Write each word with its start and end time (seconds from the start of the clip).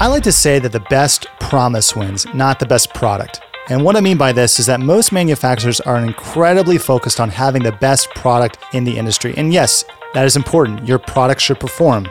I 0.00 0.08
like 0.08 0.24
to 0.24 0.32
say 0.32 0.58
that 0.58 0.72
the 0.72 0.80
best 0.80 1.28
promise 1.38 1.94
wins, 1.94 2.26
not 2.34 2.58
the 2.58 2.66
best 2.66 2.92
product. 2.94 3.40
And 3.68 3.84
what 3.84 3.94
I 3.94 4.00
mean 4.00 4.18
by 4.18 4.32
this 4.32 4.58
is 4.58 4.66
that 4.66 4.80
most 4.80 5.12
manufacturers 5.12 5.80
are 5.80 5.98
incredibly 5.98 6.78
focused 6.78 7.20
on 7.20 7.30
having 7.30 7.62
the 7.62 7.70
best 7.70 8.10
product 8.10 8.58
in 8.72 8.82
the 8.82 8.98
industry. 8.98 9.34
And 9.36 9.52
yes, 9.52 9.84
that 10.12 10.24
is 10.24 10.34
important. 10.34 10.88
Your 10.88 10.98
product 10.98 11.40
should 11.40 11.60
perform. 11.60 12.08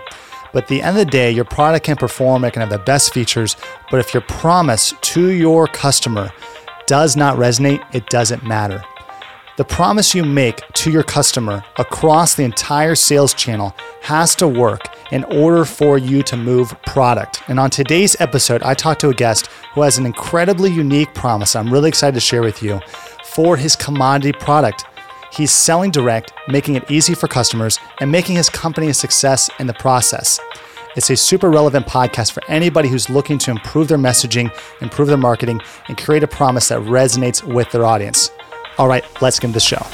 But 0.53 0.63
at 0.63 0.69
the 0.69 0.81
end 0.81 0.97
of 0.97 1.05
the 1.05 1.11
day, 1.11 1.29
your 1.29 1.43
product 1.43 1.85
can 1.85 1.97
perform, 1.97 2.45
it 2.45 2.53
can 2.53 2.61
have 2.61 2.69
the 2.69 2.79
best 2.79 3.13
features. 3.13 3.57
But 3.91 3.99
if 3.99 4.13
your 4.13 4.21
promise 4.21 4.93
to 5.01 5.31
your 5.31 5.67
customer 5.67 6.31
does 6.87 7.17
not 7.17 7.37
resonate, 7.37 7.83
it 7.93 8.09
doesn't 8.09 8.45
matter. 8.45 8.81
The 9.55 9.63
promise 9.63 10.15
you 10.15 10.25
make 10.25 10.67
to 10.73 10.89
your 10.89 11.03
customer 11.03 11.63
across 11.77 12.33
the 12.33 12.43
entire 12.43 12.95
sales 12.95 13.35
channel 13.35 13.75
has 14.01 14.33
to 14.37 14.47
work 14.47 14.81
in 15.11 15.23
order 15.25 15.63
for 15.63 15.99
you 15.99 16.23
to 16.23 16.35
move 16.35 16.75
product. 16.87 17.43
And 17.47 17.59
on 17.59 17.69
today's 17.69 18.19
episode, 18.19 18.63
I 18.63 18.73
talked 18.73 19.01
to 19.01 19.09
a 19.09 19.13
guest 19.13 19.45
who 19.75 19.83
has 19.83 19.99
an 19.99 20.07
incredibly 20.07 20.71
unique 20.71 21.13
promise 21.13 21.55
I'm 21.55 21.71
really 21.71 21.89
excited 21.89 22.15
to 22.15 22.19
share 22.19 22.41
with 22.41 22.63
you 22.63 22.81
for 23.25 23.55
his 23.55 23.75
commodity 23.75 24.31
product. 24.31 24.85
He's 25.31 25.51
selling 25.51 25.91
direct, 25.91 26.33
making 26.47 26.73
it 26.73 26.89
easy 26.89 27.13
for 27.13 27.27
customers, 27.27 27.77
and 27.99 28.11
making 28.11 28.37
his 28.37 28.49
company 28.49 28.87
a 28.87 28.93
success 28.95 29.51
in 29.59 29.67
the 29.67 29.73
process. 29.75 30.39
It's 30.95 31.11
a 31.11 31.15
super 31.15 31.51
relevant 31.51 31.85
podcast 31.85 32.31
for 32.31 32.41
anybody 32.47 32.89
who's 32.89 33.07
looking 33.07 33.37
to 33.39 33.51
improve 33.51 33.87
their 33.87 33.99
messaging, 33.99 34.51
improve 34.81 35.09
their 35.09 35.17
marketing, 35.17 35.61
and 35.89 35.97
create 35.97 36.23
a 36.23 36.27
promise 36.27 36.69
that 36.69 36.81
resonates 36.81 37.43
with 37.43 37.69
their 37.71 37.85
audience. 37.85 38.31
All 38.77 38.87
right, 38.87 39.05
let's 39.21 39.39
get 39.39 39.47
into 39.47 39.55
the 39.55 39.59
show. 39.59 39.85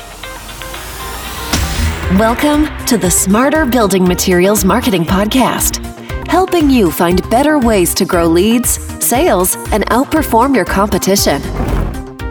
Welcome 2.18 2.66
to 2.86 2.98
the 2.98 3.12
Smarter 3.12 3.66
Building 3.66 4.04
Materials 4.04 4.64
Marketing 4.64 5.04
Podcast, 5.04 5.86
helping 6.28 6.70
you 6.70 6.90
find 6.92 7.28
better 7.30 7.60
ways 7.60 7.94
to 7.96 8.06
grow 8.06 8.26
leads, 8.26 8.70
sales, 9.06 9.56
and 9.72 9.86
outperform 9.88 10.56
your 10.56 10.66
competition. 10.66 11.42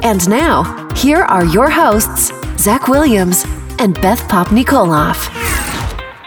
And 0.03 0.27
now, 0.28 0.89
here 0.95 1.22
are 1.22 1.45
your 1.45 1.69
hosts, 1.69 2.33
Zach 2.56 2.89
Williams 2.89 3.44
and 3.78 3.94
Beth 4.00 4.20
Popnikolov. 4.22 5.38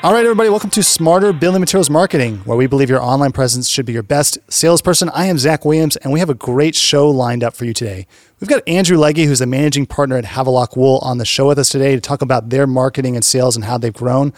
All 0.03 0.13
right, 0.13 0.25
everybody, 0.25 0.49
welcome 0.49 0.71
to 0.71 0.81
Smarter 0.81 1.31
Building 1.31 1.59
Materials 1.59 1.91
Marketing, 1.91 2.37
where 2.37 2.57
we 2.57 2.65
believe 2.65 2.89
your 2.89 3.03
online 3.03 3.31
presence 3.31 3.69
should 3.69 3.85
be 3.85 3.93
your 3.93 4.01
best 4.01 4.39
salesperson. 4.49 5.09
I 5.09 5.27
am 5.27 5.37
Zach 5.37 5.63
Williams, 5.63 5.95
and 5.97 6.11
we 6.11 6.19
have 6.19 6.29
a 6.31 6.33
great 6.33 6.73
show 6.73 7.07
lined 7.07 7.43
up 7.43 7.53
for 7.53 7.65
you 7.65 7.73
today. 7.73 8.07
We've 8.39 8.49
got 8.49 8.67
Andrew 8.67 8.97
Legge, 8.97 9.17
who's 9.17 9.37
the 9.37 9.45
managing 9.45 9.85
partner 9.85 10.17
at 10.17 10.25
Havelock 10.25 10.75
Wool, 10.75 10.97
on 11.03 11.19
the 11.19 11.25
show 11.25 11.47
with 11.49 11.59
us 11.59 11.69
today 11.69 11.93
to 11.93 12.01
talk 12.01 12.23
about 12.23 12.49
their 12.49 12.65
marketing 12.65 13.15
and 13.15 13.23
sales 13.23 13.55
and 13.55 13.65
how 13.65 13.77
they've 13.77 13.93
grown. 13.93 14.33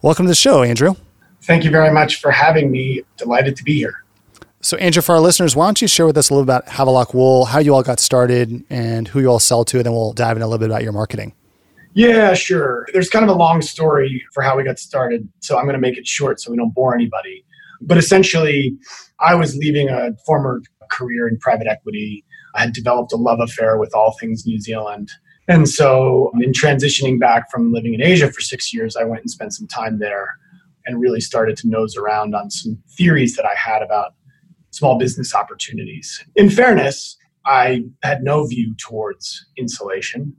Welcome 0.00 0.26
to 0.26 0.30
the 0.30 0.36
show, 0.36 0.62
Andrew. 0.62 0.94
Thank 1.42 1.64
you 1.64 1.72
very 1.72 1.92
much 1.92 2.20
for 2.20 2.30
having 2.30 2.70
me. 2.70 3.02
Delighted 3.16 3.56
to 3.56 3.64
be 3.64 3.74
here. 3.74 4.04
So, 4.60 4.76
Andrew, 4.76 5.02
for 5.02 5.16
our 5.16 5.20
listeners, 5.20 5.56
why 5.56 5.66
don't 5.66 5.82
you 5.82 5.88
share 5.88 6.06
with 6.06 6.18
us 6.18 6.30
a 6.30 6.34
little 6.34 6.44
about 6.44 6.68
Havelock 6.68 7.14
Wool, 7.14 7.46
how 7.46 7.58
you 7.58 7.74
all 7.74 7.82
got 7.82 7.98
started, 7.98 8.62
and 8.70 9.08
who 9.08 9.18
you 9.18 9.26
all 9.26 9.40
sell 9.40 9.64
to, 9.64 9.78
and 9.78 9.86
then 9.86 9.92
we'll 9.92 10.12
dive 10.12 10.36
in 10.36 10.42
a 10.44 10.46
little 10.46 10.60
bit 10.60 10.70
about 10.70 10.84
your 10.84 10.92
marketing. 10.92 11.32
Yeah, 11.94 12.34
sure. 12.34 12.86
There's 12.92 13.08
kind 13.08 13.24
of 13.24 13.30
a 13.30 13.38
long 13.38 13.62
story 13.62 14.24
for 14.32 14.42
how 14.42 14.56
we 14.56 14.62
got 14.62 14.78
started, 14.78 15.28
so 15.40 15.58
I'm 15.58 15.64
going 15.64 15.74
to 15.74 15.80
make 15.80 15.98
it 15.98 16.06
short 16.06 16.40
so 16.40 16.50
we 16.50 16.56
don't 16.56 16.74
bore 16.74 16.94
anybody. 16.94 17.44
But 17.80 17.98
essentially, 17.98 18.76
I 19.18 19.34
was 19.34 19.56
leaving 19.56 19.88
a 19.88 20.10
former 20.24 20.62
career 20.90 21.26
in 21.26 21.38
private 21.38 21.66
equity. 21.66 22.24
I 22.54 22.60
had 22.60 22.72
developed 22.72 23.12
a 23.12 23.16
love 23.16 23.40
affair 23.40 23.78
with 23.78 23.94
all 23.94 24.16
things 24.18 24.46
New 24.46 24.60
Zealand. 24.60 25.10
And 25.48 25.68
so, 25.68 26.30
in 26.40 26.52
transitioning 26.52 27.18
back 27.18 27.50
from 27.50 27.72
living 27.72 27.94
in 27.94 28.02
Asia 28.02 28.30
for 28.30 28.40
six 28.40 28.72
years, 28.72 28.96
I 28.96 29.02
went 29.02 29.22
and 29.22 29.30
spent 29.30 29.52
some 29.52 29.66
time 29.66 29.98
there 29.98 30.36
and 30.86 31.00
really 31.00 31.20
started 31.20 31.56
to 31.58 31.68
nose 31.68 31.96
around 31.96 32.34
on 32.34 32.50
some 32.50 32.78
theories 32.96 33.34
that 33.36 33.44
I 33.44 33.54
had 33.56 33.82
about 33.82 34.14
small 34.70 34.96
business 34.96 35.34
opportunities. 35.34 36.24
In 36.36 36.50
fairness, 36.50 37.16
I 37.46 37.84
had 38.02 38.22
no 38.22 38.46
view 38.46 38.74
towards 38.76 39.44
insulation 39.56 40.36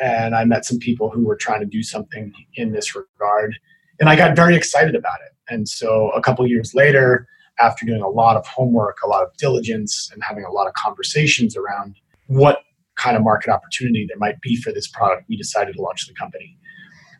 and 0.00 0.34
I 0.34 0.44
met 0.44 0.64
some 0.64 0.78
people 0.78 1.10
who 1.10 1.24
were 1.24 1.36
trying 1.36 1.60
to 1.60 1.66
do 1.66 1.82
something 1.82 2.32
in 2.54 2.72
this 2.72 2.94
regard. 2.94 3.58
And 3.98 4.08
I 4.08 4.16
got 4.16 4.36
very 4.36 4.56
excited 4.56 4.94
about 4.94 5.18
it. 5.26 5.34
And 5.52 5.68
so 5.68 6.10
a 6.10 6.20
couple 6.20 6.46
years 6.46 6.74
later, 6.74 7.26
after 7.58 7.86
doing 7.86 8.02
a 8.02 8.08
lot 8.08 8.36
of 8.36 8.46
homework, 8.46 8.98
a 9.04 9.08
lot 9.08 9.22
of 9.22 9.34
diligence, 9.38 10.10
and 10.12 10.22
having 10.22 10.44
a 10.44 10.50
lot 10.50 10.66
of 10.66 10.74
conversations 10.74 11.56
around 11.56 11.96
what 12.26 12.60
kind 12.96 13.16
of 13.16 13.22
market 13.22 13.50
opportunity 13.50 14.06
there 14.06 14.18
might 14.18 14.40
be 14.40 14.56
for 14.56 14.72
this 14.72 14.86
product, 14.86 15.24
we 15.28 15.36
decided 15.36 15.74
to 15.76 15.82
launch 15.82 16.06
the 16.06 16.14
company. 16.14 16.56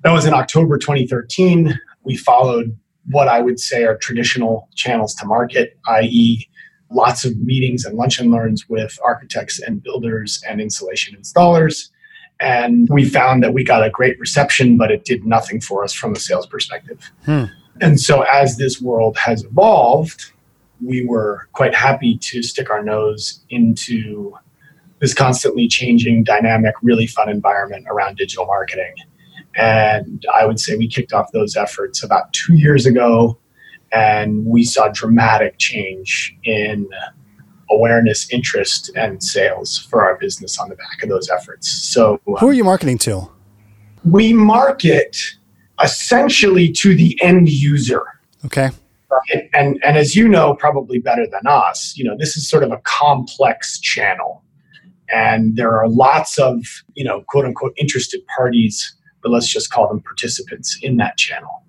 That 0.03 0.13
was 0.13 0.27
in 0.27 0.35
October 0.35 0.79
2013. 0.79 1.79
We 2.05 2.17
followed 2.17 2.77
what 3.11 3.29
I 3.29 3.41
would 3.41 3.61
say 3.61 3.85
are 3.85 3.97
traditional 3.97 4.69
channels 4.75 5.15
to 5.17 5.27
market, 5.27 5.79
i.e., 5.89 6.47
lots 6.91 7.25
of 7.25 7.37
meetings 7.39 7.85
and 7.85 7.97
lunch 7.97 8.21
and 8.21 8.31
learns 8.31 8.69
with 8.69 8.99
architects 9.05 9.61
and 9.61 9.83
builders 9.83 10.41
and 10.49 10.61
insulation 10.61 11.17
installers 11.17 11.89
and 12.41 12.89
we 12.91 13.09
found 13.09 13.43
that 13.43 13.55
we 13.55 13.65
got 13.65 13.85
a 13.85 13.91
great 13.91 14.19
reception, 14.21 14.77
but 14.77 14.91
it 14.91 15.05
did 15.05 15.25
nothing 15.25 15.61
for 15.61 15.85
us 15.85 15.93
from 15.93 16.13
a 16.13 16.19
sales 16.19 16.47
perspective. 16.47 17.11
Hmm. 17.25 17.45
And 17.81 18.01
so, 18.01 18.23
as 18.23 18.57
this 18.57 18.81
world 18.81 19.17
has 19.19 19.45
evolved, 19.45 20.33
we 20.85 21.05
were 21.05 21.49
quite 21.53 21.75
happy 21.75 22.19
to 22.19 22.43
stick 22.43 22.71
our 22.71 22.83
nose 22.83 23.41
into 23.49 24.35
this 25.01 25.15
constantly 25.15 25.69
changing, 25.69 26.25
dynamic, 26.25 26.75
really 26.83 27.07
fun 27.07 27.29
environment 27.29 27.87
around 27.89 28.17
digital 28.17 28.47
marketing. 28.47 28.95
And 29.57 30.25
I 30.35 30.47
would 30.47 30.61
say 30.61 30.77
we 30.77 30.89
kicked 30.89 31.13
off 31.13 31.33
those 31.33 31.57
efforts 31.57 32.03
about 32.03 32.33
two 32.33 32.55
years 32.55 32.87
ago, 32.87 33.39
and 33.93 34.45
we 34.47 34.65
saw 34.65 34.89
dramatic 34.89 35.57
change 35.59 36.37
in 36.45 36.89
awareness, 37.71 38.31
interest, 38.31 38.91
and 38.97 39.23
sales 39.23 39.79
for 39.79 40.05
our 40.05 40.17
business 40.17 40.59
on 40.59 40.69
the 40.69 40.77
back 40.77 41.03
of 41.03 41.09
those 41.09 41.29
efforts. 41.29 41.71
So, 41.71 42.21
um, 42.29 42.37
who 42.37 42.49
are 42.49 42.53
you 42.53 42.65
marketing 42.65 42.99
to? 42.99 43.29
We 44.05 44.33
market 44.33 45.17
essentially 45.83 46.71
to 46.73 46.95
the 46.95 47.19
end 47.23 47.49
user. 47.49 48.05
Okay. 48.45 48.71
Right? 49.11 49.49
And 49.55 49.81
and 49.85 49.97
as 49.97 50.17
you 50.17 50.29
know, 50.29 50.55
probably 50.55 50.99
better 50.99 51.27
than 51.27 51.47
us, 51.47 51.97
you 51.97 52.05
know, 52.05 52.17
this 52.19 52.37
is 52.37 52.49
sort 52.49 52.63
of 52.63 52.73
a 52.73 52.79
complex 52.79 53.79
channel, 53.79 54.43
and 55.09 55.57
there 55.57 55.77
are 55.79 55.89
lots 55.89 56.39
of 56.39 56.65
you 56.95 57.05
know 57.05 57.23
quote 57.29 57.45
unquote 57.45 57.73
interested 57.77 58.21
parties, 58.37 58.95
but 59.23 59.31
let's 59.31 59.49
just 59.49 59.71
call 59.71 59.89
them 59.89 60.01
participants 60.01 60.79
in 60.83 60.97
that 60.97 61.17
channel. 61.17 61.63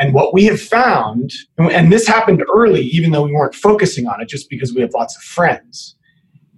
And 0.00 0.14
what 0.14 0.32
we 0.32 0.46
have 0.46 0.60
found, 0.60 1.30
and 1.58 1.92
this 1.92 2.08
happened 2.08 2.42
early, 2.54 2.80
even 2.80 3.10
though 3.10 3.22
we 3.22 3.32
weren't 3.32 3.54
focusing 3.54 4.08
on 4.08 4.22
it, 4.22 4.28
just 4.28 4.48
because 4.48 4.72
we 4.72 4.80
have 4.80 4.94
lots 4.94 5.14
of 5.14 5.22
friends. 5.22 5.94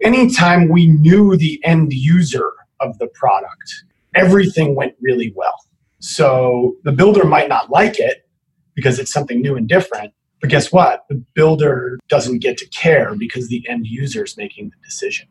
Anytime 0.00 0.68
we 0.68 0.86
knew 0.86 1.36
the 1.36 1.60
end 1.64 1.92
user 1.92 2.52
of 2.80 2.96
the 2.98 3.08
product, 3.08 3.84
everything 4.14 4.76
went 4.76 4.94
really 5.00 5.32
well. 5.34 5.56
So 5.98 6.76
the 6.84 6.92
builder 6.92 7.24
might 7.24 7.48
not 7.48 7.68
like 7.68 7.98
it 7.98 8.28
because 8.74 9.00
it's 9.00 9.12
something 9.12 9.40
new 9.40 9.56
and 9.56 9.68
different. 9.68 10.12
But 10.40 10.50
guess 10.50 10.70
what? 10.70 11.04
The 11.08 11.16
builder 11.34 11.98
doesn't 12.08 12.38
get 12.38 12.56
to 12.58 12.68
care 12.68 13.16
because 13.16 13.48
the 13.48 13.66
end 13.68 13.86
user 13.88 14.24
is 14.24 14.36
making 14.36 14.70
the 14.70 14.76
decision. 14.84 15.26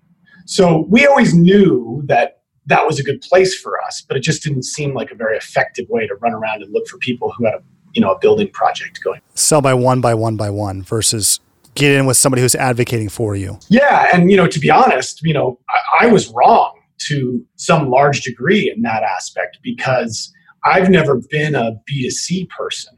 So 0.46 0.86
we 0.90 1.06
always 1.06 1.34
knew 1.34 2.04
that 2.08 2.42
that 2.66 2.86
was 2.86 3.00
a 3.00 3.04
good 3.04 3.22
place 3.22 3.58
for 3.58 3.82
us, 3.82 4.04
but 4.06 4.18
it 4.18 4.22
just 4.22 4.44
didn't 4.44 4.64
seem 4.64 4.94
like 4.94 5.12
a 5.12 5.16
very 5.16 5.38
effective 5.38 5.86
way 5.90 6.08
to 6.08 6.16
run 6.16 6.34
around 6.34 6.62
and 6.62 6.74
look 6.74 6.88
for 6.88 6.98
people 6.98 7.32
who 7.38 7.46
had 7.46 7.56
a 7.56 7.64
you 7.94 8.02
know 8.02 8.12
a 8.12 8.19
building 8.19 8.50
project 8.52 9.00
going. 9.03 9.22
Sell 9.35 9.62
by 9.62 9.74
one 9.74 10.02
by 10.02 10.13
one 10.13 10.35
by 10.35 10.50
one 10.50 10.81
versus 10.81 11.40
get 11.75 11.94
in 11.94 12.06
with 12.06 12.18
somebody 12.18 12.41
who's 12.41 12.56
advocating 12.56 13.09
for 13.09 13.35
you. 13.35 13.57
Yeah, 13.69 14.09
and 14.13 14.29
you 14.29 14.38
know 14.38 14.47
to 14.47 14.59
be 14.59 14.69
honest, 14.69 15.22
you 15.24 15.34
know 15.34 15.59
I, 15.69 16.06
I 16.06 16.07
was 16.07 16.30
wrong 16.30 16.78
to 17.07 17.46
some 17.56 17.90
large 17.90 18.22
degree 18.22 18.72
in 18.74 18.84
that 18.84 19.03
aspect 19.03 19.57
because 19.63 20.31
I've 20.63 20.90
never 20.90 21.19
been 21.30 21.56
a 21.56 21.74
B2C 21.90 22.50
person. 22.50 22.96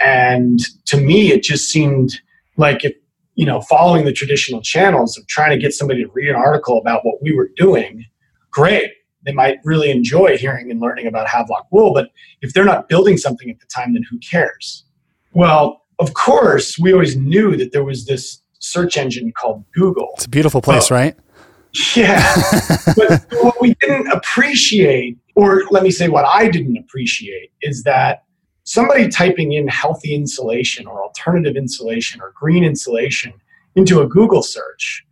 And 0.00 0.60
to 0.86 0.96
me, 0.96 1.32
it 1.32 1.42
just 1.42 1.68
seemed 1.68 2.20
like 2.56 2.84
if, 2.84 2.94
you 3.34 3.46
know, 3.46 3.60
following 3.62 4.04
the 4.04 4.12
traditional 4.12 4.62
channels 4.62 5.18
of 5.18 5.26
trying 5.26 5.50
to 5.50 5.58
get 5.58 5.72
somebody 5.72 6.04
to 6.04 6.10
read 6.12 6.30
an 6.30 6.36
article 6.36 6.78
about 6.78 7.04
what 7.04 7.22
we 7.22 7.34
were 7.34 7.50
doing, 7.56 8.04
great 8.50 8.90
they 9.28 9.34
might 9.34 9.58
really 9.62 9.90
enjoy 9.90 10.38
hearing 10.38 10.70
and 10.70 10.80
learning 10.80 11.06
about 11.06 11.28
Havelock 11.28 11.66
wool. 11.70 11.92
But 11.92 12.08
if 12.40 12.54
they're 12.54 12.64
not 12.64 12.88
building 12.88 13.18
something 13.18 13.50
at 13.50 13.60
the 13.60 13.66
time, 13.66 13.92
then 13.92 14.02
who 14.10 14.18
cares? 14.20 14.86
Well, 15.32 15.82
of 15.98 16.14
course, 16.14 16.78
we 16.78 16.94
always 16.94 17.14
knew 17.14 17.54
that 17.58 17.72
there 17.72 17.84
was 17.84 18.06
this 18.06 18.40
search 18.58 18.96
engine 18.96 19.30
called 19.32 19.66
Google. 19.74 20.08
It's 20.14 20.24
a 20.24 20.30
beautiful 20.30 20.62
place, 20.62 20.90
right? 20.90 21.14
Yeah. 21.94 22.34
but 22.96 23.26
what 23.42 23.60
we 23.60 23.74
didn't 23.82 24.06
appreciate, 24.10 25.18
or 25.34 25.64
let 25.70 25.82
me 25.82 25.90
say 25.90 26.08
what 26.08 26.24
I 26.24 26.48
didn't 26.48 26.78
appreciate, 26.78 27.52
is 27.60 27.82
that 27.82 28.24
somebody 28.64 29.08
typing 29.08 29.52
in 29.52 29.68
healthy 29.68 30.14
insulation 30.14 30.86
or 30.86 31.02
alternative 31.02 31.54
insulation 31.54 32.22
or 32.22 32.32
green 32.34 32.64
insulation 32.64 33.34
into 33.74 34.00
a 34.00 34.08
Google 34.08 34.42
search 34.42 35.04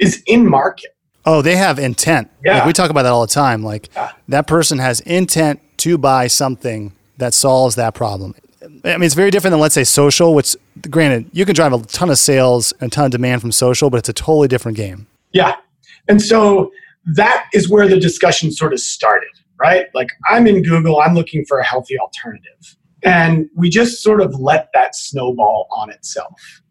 is 0.00 0.20
in 0.26 0.50
market. 0.50 0.96
Oh, 1.24 1.42
they 1.42 1.56
have 1.56 1.78
intent. 1.78 2.30
Yeah. 2.44 2.58
Like 2.58 2.66
we 2.66 2.72
talk 2.72 2.90
about 2.90 3.02
that 3.02 3.12
all 3.12 3.26
the 3.26 3.32
time. 3.32 3.62
Like 3.62 3.90
yeah. 3.94 4.12
that 4.28 4.46
person 4.46 4.78
has 4.78 5.00
intent 5.00 5.60
to 5.78 5.98
buy 5.98 6.26
something 6.26 6.92
that 7.18 7.34
solves 7.34 7.76
that 7.76 7.94
problem. 7.94 8.34
I 8.84 8.96
mean, 8.96 9.02
it's 9.02 9.14
very 9.14 9.30
different 9.30 9.52
than 9.52 9.60
let's 9.60 9.74
say 9.74 9.84
social, 9.84 10.34
which 10.34 10.56
granted, 10.90 11.30
you 11.32 11.44
can 11.44 11.54
drive 11.54 11.72
a 11.72 11.80
ton 11.80 12.10
of 12.10 12.18
sales 12.18 12.72
and 12.80 12.92
a 12.92 12.94
ton 12.94 13.06
of 13.06 13.10
demand 13.10 13.40
from 13.40 13.52
social, 13.52 13.90
but 13.90 13.98
it's 13.98 14.08
a 14.08 14.12
totally 14.12 14.48
different 14.48 14.76
game. 14.76 15.06
Yeah. 15.32 15.56
And 16.08 16.20
so 16.20 16.70
that 17.14 17.48
is 17.52 17.68
where 17.68 17.88
the 17.88 17.98
discussion 17.98 18.52
sort 18.52 18.72
of 18.72 18.80
started, 18.80 19.30
right? 19.58 19.86
Like 19.94 20.08
I'm 20.28 20.46
in 20.46 20.62
Google, 20.62 21.00
I'm 21.00 21.14
looking 21.14 21.44
for 21.44 21.58
a 21.58 21.64
healthy 21.64 21.98
alternative. 21.98 22.76
And 23.04 23.48
we 23.56 23.68
just 23.68 24.02
sort 24.02 24.20
of 24.20 24.34
let 24.38 24.68
that 24.74 24.94
snowball 24.94 25.66
on 25.72 25.90
itself. 25.90 26.62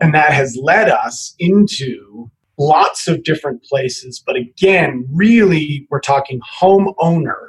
And 0.00 0.14
that 0.14 0.32
has 0.32 0.56
led 0.60 0.88
us 0.88 1.34
into 1.38 2.30
lots 2.60 3.08
of 3.08 3.24
different 3.24 3.64
places. 3.64 4.22
But 4.24 4.36
again, 4.36 5.08
really, 5.10 5.86
we're 5.90 6.00
talking 6.00 6.40
homeowner 6.60 7.48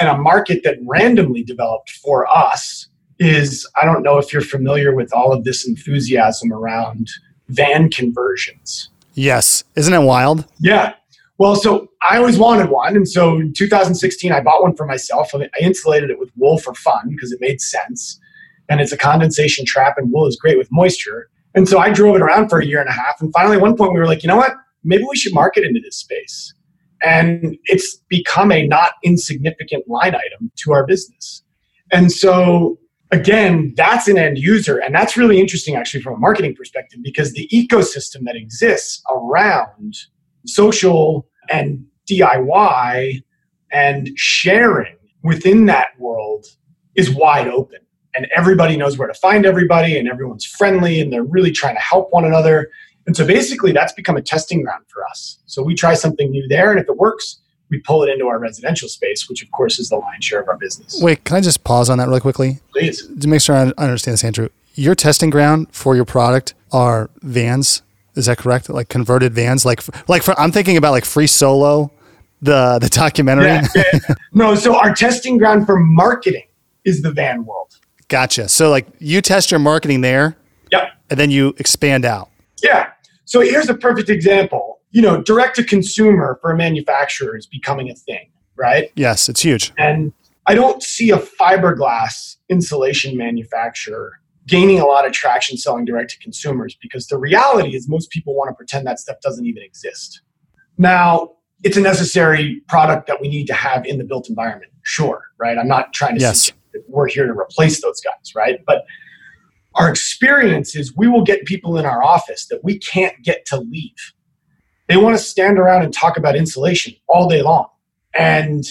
and 0.00 0.08
a 0.08 0.16
market 0.16 0.62
that 0.64 0.76
randomly 0.86 1.42
developed 1.42 1.90
for 1.90 2.26
us 2.32 2.88
is 3.18 3.66
I 3.80 3.84
don't 3.84 4.02
know 4.02 4.18
if 4.18 4.32
you're 4.32 4.42
familiar 4.42 4.94
with 4.94 5.12
all 5.12 5.32
of 5.32 5.44
this 5.44 5.66
enthusiasm 5.66 6.52
around 6.52 7.08
van 7.48 7.90
conversions. 7.90 8.90
Yes. 9.14 9.64
Isn't 9.74 9.94
it 9.94 10.00
wild? 10.00 10.46
Yeah. 10.58 10.94
Well, 11.38 11.56
so 11.56 11.88
I 12.08 12.18
always 12.18 12.38
wanted 12.38 12.70
one. 12.70 12.94
And 12.94 13.08
so 13.08 13.36
in 13.36 13.52
2016, 13.52 14.32
I 14.32 14.40
bought 14.40 14.62
one 14.62 14.76
for 14.76 14.86
myself. 14.86 15.30
I 15.34 15.48
insulated 15.60 16.10
it 16.10 16.18
with 16.18 16.30
wool 16.36 16.58
for 16.58 16.74
fun 16.74 17.08
because 17.08 17.32
it 17.32 17.40
made 17.40 17.60
sense. 17.60 18.18
And 18.68 18.80
it's 18.80 18.92
a 18.92 18.96
condensation 18.96 19.66
trap, 19.66 19.98
and 19.98 20.12
wool 20.12 20.26
is 20.26 20.36
great 20.36 20.56
with 20.56 20.68
moisture. 20.70 21.28
And 21.54 21.68
so 21.68 21.78
I 21.78 21.90
drove 21.90 22.16
it 22.16 22.22
around 22.22 22.48
for 22.48 22.60
a 22.60 22.66
year 22.66 22.80
and 22.80 22.88
a 22.88 22.92
half. 22.92 23.20
And 23.20 23.32
finally, 23.32 23.56
at 23.56 23.62
one 23.62 23.76
point, 23.76 23.92
we 23.92 23.98
were 23.98 24.06
like, 24.06 24.22
you 24.22 24.28
know 24.28 24.36
what? 24.36 24.54
Maybe 24.84 25.04
we 25.08 25.16
should 25.16 25.34
market 25.34 25.64
into 25.64 25.80
this 25.80 25.96
space. 25.96 26.54
And 27.02 27.56
it's 27.64 27.96
become 28.08 28.52
a 28.52 28.66
not 28.66 28.92
insignificant 29.02 29.88
line 29.88 30.14
item 30.14 30.50
to 30.56 30.72
our 30.72 30.86
business. 30.86 31.42
And 31.90 32.10
so, 32.10 32.78
again, 33.10 33.74
that's 33.76 34.08
an 34.08 34.16
end 34.16 34.38
user. 34.38 34.78
And 34.78 34.94
that's 34.94 35.16
really 35.16 35.40
interesting, 35.40 35.74
actually, 35.74 36.02
from 36.02 36.14
a 36.14 36.18
marketing 36.18 36.54
perspective, 36.54 37.00
because 37.02 37.32
the 37.32 37.48
ecosystem 37.52 38.24
that 38.24 38.36
exists 38.36 39.02
around 39.10 39.96
social 40.46 41.28
and 41.50 41.84
DIY 42.10 43.22
and 43.72 44.10
sharing 44.16 44.96
within 45.22 45.66
that 45.66 45.88
world 45.98 46.46
is 46.94 47.10
wide 47.10 47.48
open. 47.48 47.80
And 48.14 48.26
everybody 48.34 48.76
knows 48.76 48.98
where 48.98 49.08
to 49.08 49.14
find 49.14 49.46
everybody, 49.46 49.96
and 49.96 50.08
everyone's 50.08 50.44
friendly, 50.44 51.00
and 51.00 51.12
they're 51.12 51.24
really 51.24 51.50
trying 51.50 51.74
to 51.74 51.80
help 51.80 52.12
one 52.12 52.24
another. 52.24 52.70
And 53.06 53.16
so 53.16 53.26
basically, 53.26 53.72
that's 53.72 53.92
become 53.92 54.16
a 54.16 54.22
testing 54.22 54.62
ground 54.62 54.84
for 54.88 55.04
us. 55.06 55.38
So 55.46 55.62
we 55.62 55.74
try 55.74 55.94
something 55.94 56.30
new 56.30 56.46
there, 56.48 56.70
and 56.70 56.78
if 56.78 56.88
it 56.88 56.96
works, 56.96 57.38
we 57.72 57.78
pull 57.78 58.02
it 58.02 58.10
into 58.10 58.26
our 58.26 58.38
residential 58.38 58.88
space, 58.88 59.28
which 59.28 59.42
of 59.42 59.50
course 59.50 59.78
is 59.78 59.88
the 59.88 59.96
lion's 59.96 60.24
share 60.24 60.40
of 60.40 60.48
our 60.48 60.58
business. 60.58 61.00
Wait, 61.00 61.24
can 61.24 61.36
I 61.36 61.40
just 61.40 61.64
pause 61.64 61.88
on 61.88 61.98
that 61.98 62.06
really 62.06 62.20
quickly? 62.20 62.60
Please. 62.70 63.08
To 63.20 63.26
make 63.26 63.40
sure 63.40 63.56
I 63.56 63.72
understand 63.78 64.12
this, 64.12 64.24
Andrew. 64.24 64.50
Your 64.74 64.94
testing 64.94 65.30
ground 65.30 65.68
for 65.72 65.96
your 65.96 66.04
product 66.04 66.54
are 66.70 67.10
vans. 67.22 67.82
Is 68.14 68.26
that 68.26 68.38
correct? 68.38 68.68
Like 68.68 68.90
converted 68.90 69.32
vans? 69.32 69.64
Like, 69.64 69.80
like 70.08 70.22
for, 70.22 70.38
I'm 70.38 70.52
thinking 70.52 70.76
about 70.76 70.92
like 70.92 71.06
Free 71.06 71.26
Solo, 71.26 71.90
the 72.42 72.78
the 72.78 72.88
documentary. 72.88 73.46
Yeah, 73.46 73.98
no, 74.32 74.54
so 74.54 74.76
our 74.76 74.94
testing 74.94 75.38
ground 75.38 75.64
for 75.64 75.78
marketing 75.78 76.46
is 76.84 77.00
the 77.00 77.10
van 77.10 77.46
world. 77.46 77.78
Gotcha. 78.12 78.46
So 78.46 78.68
like 78.68 78.86
you 78.98 79.22
test 79.22 79.50
your 79.50 79.58
marketing 79.58 80.02
there. 80.02 80.36
Yep. 80.70 80.82
And 81.08 81.18
then 81.18 81.30
you 81.30 81.54
expand 81.56 82.04
out. 82.04 82.28
Yeah. 82.62 82.90
So 83.24 83.40
here's 83.40 83.70
a 83.70 83.74
perfect 83.74 84.10
example. 84.10 84.80
You 84.90 85.00
know, 85.00 85.22
direct 85.22 85.56
to 85.56 85.64
consumer 85.64 86.38
for 86.42 86.50
a 86.50 86.56
manufacturer 86.56 87.38
is 87.38 87.46
becoming 87.46 87.88
a 87.88 87.94
thing, 87.94 88.30
right? 88.54 88.92
Yes, 88.96 89.30
it's 89.30 89.40
huge. 89.40 89.72
And 89.78 90.12
I 90.46 90.54
don't 90.54 90.82
see 90.82 91.10
a 91.10 91.16
fiberglass 91.16 92.36
insulation 92.50 93.16
manufacturer 93.16 94.20
gaining 94.46 94.78
a 94.78 94.84
lot 94.84 95.06
of 95.06 95.12
traction 95.12 95.56
selling 95.56 95.86
direct 95.86 96.10
to 96.10 96.18
consumers 96.18 96.76
because 96.82 97.06
the 97.06 97.16
reality 97.16 97.74
is 97.74 97.88
most 97.88 98.10
people 98.10 98.34
want 98.34 98.50
to 98.50 98.54
pretend 98.54 98.86
that 98.86 98.98
stuff 98.98 99.16
doesn't 99.22 99.46
even 99.46 99.62
exist. 99.62 100.20
Now, 100.76 101.30
it's 101.64 101.78
a 101.78 101.80
necessary 101.80 102.60
product 102.68 103.06
that 103.06 103.22
we 103.22 103.28
need 103.28 103.46
to 103.46 103.54
have 103.54 103.86
in 103.86 103.96
the 103.96 104.04
built 104.04 104.28
environment. 104.28 104.70
Sure, 104.82 105.22
right? 105.38 105.56
I'm 105.56 105.68
not 105.68 105.94
trying 105.94 106.16
to 106.16 106.20
yes. 106.20 106.52
We're 106.88 107.08
here 107.08 107.26
to 107.26 107.32
replace 107.32 107.82
those 107.82 108.00
guys, 108.00 108.34
right? 108.34 108.60
But 108.66 108.84
our 109.74 109.88
experience 109.88 110.76
is 110.76 110.94
we 110.96 111.08
will 111.08 111.22
get 111.22 111.44
people 111.44 111.78
in 111.78 111.86
our 111.86 112.02
office 112.02 112.46
that 112.46 112.62
we 112.62 112.78
can't 112.78 113.14
get 113.22 113.44
to 113.46 113.58
leave. 113.58 114.12
They 114.88 114.96
want 114.96 115.16
to 115.16 115.22
stand 115.22 115.58
around 115.58 115.82
and 115.82 115.92
talk 115.92 116.16
about 116.16 116.36
insulation 116.36 116.94
all 117.08 117.28
day 117.28 117.42
long. 117.42 117.68
And 118.18 118.64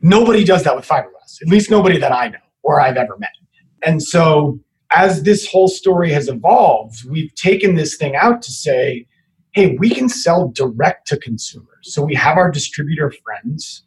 nobody 0.00 0.44
does 0.44 0.64
that 0.64 0.74
with 0.74 0.86
fiberglass, 0.86 1.42
at 1.42 1.48
least 1.48 1.70
nobody 1.70 1.98
that 1.98 2.12
I 2.12 2.28
know 2.28 2.38
or 2.62 2.80
I've 2.80 2.96
ever 2.96 3.16
met. 3.18 3.30
And 3.84 4.02
so, 4.02 4.58
as 4.92 5.24
this 5.24 5.46
whole 5.50 5.68
story 5.68 6.10
has 6.12 6.28
evolved, 6.28 7.08
we've 7.08 7.34
taken 7.34 7.74
this 7.74 7.96
thing 7.96 8.16
out 8.16 8.40
to 8.42 8.52
say, 8.52 9.06
hey, 9.52 9.76
we 9.78 9.90
can 9.90 10.08
sell 10.08 10.48
direct 10.48 11.06
to 11.08 11.16
consumers. 11.18 11.68
So, 11.82 12.02
we 12.02 12.14
have 12.14 12.38
our 12.38 12.50
distributor 12.50 13.12
friends, 13.24 13.84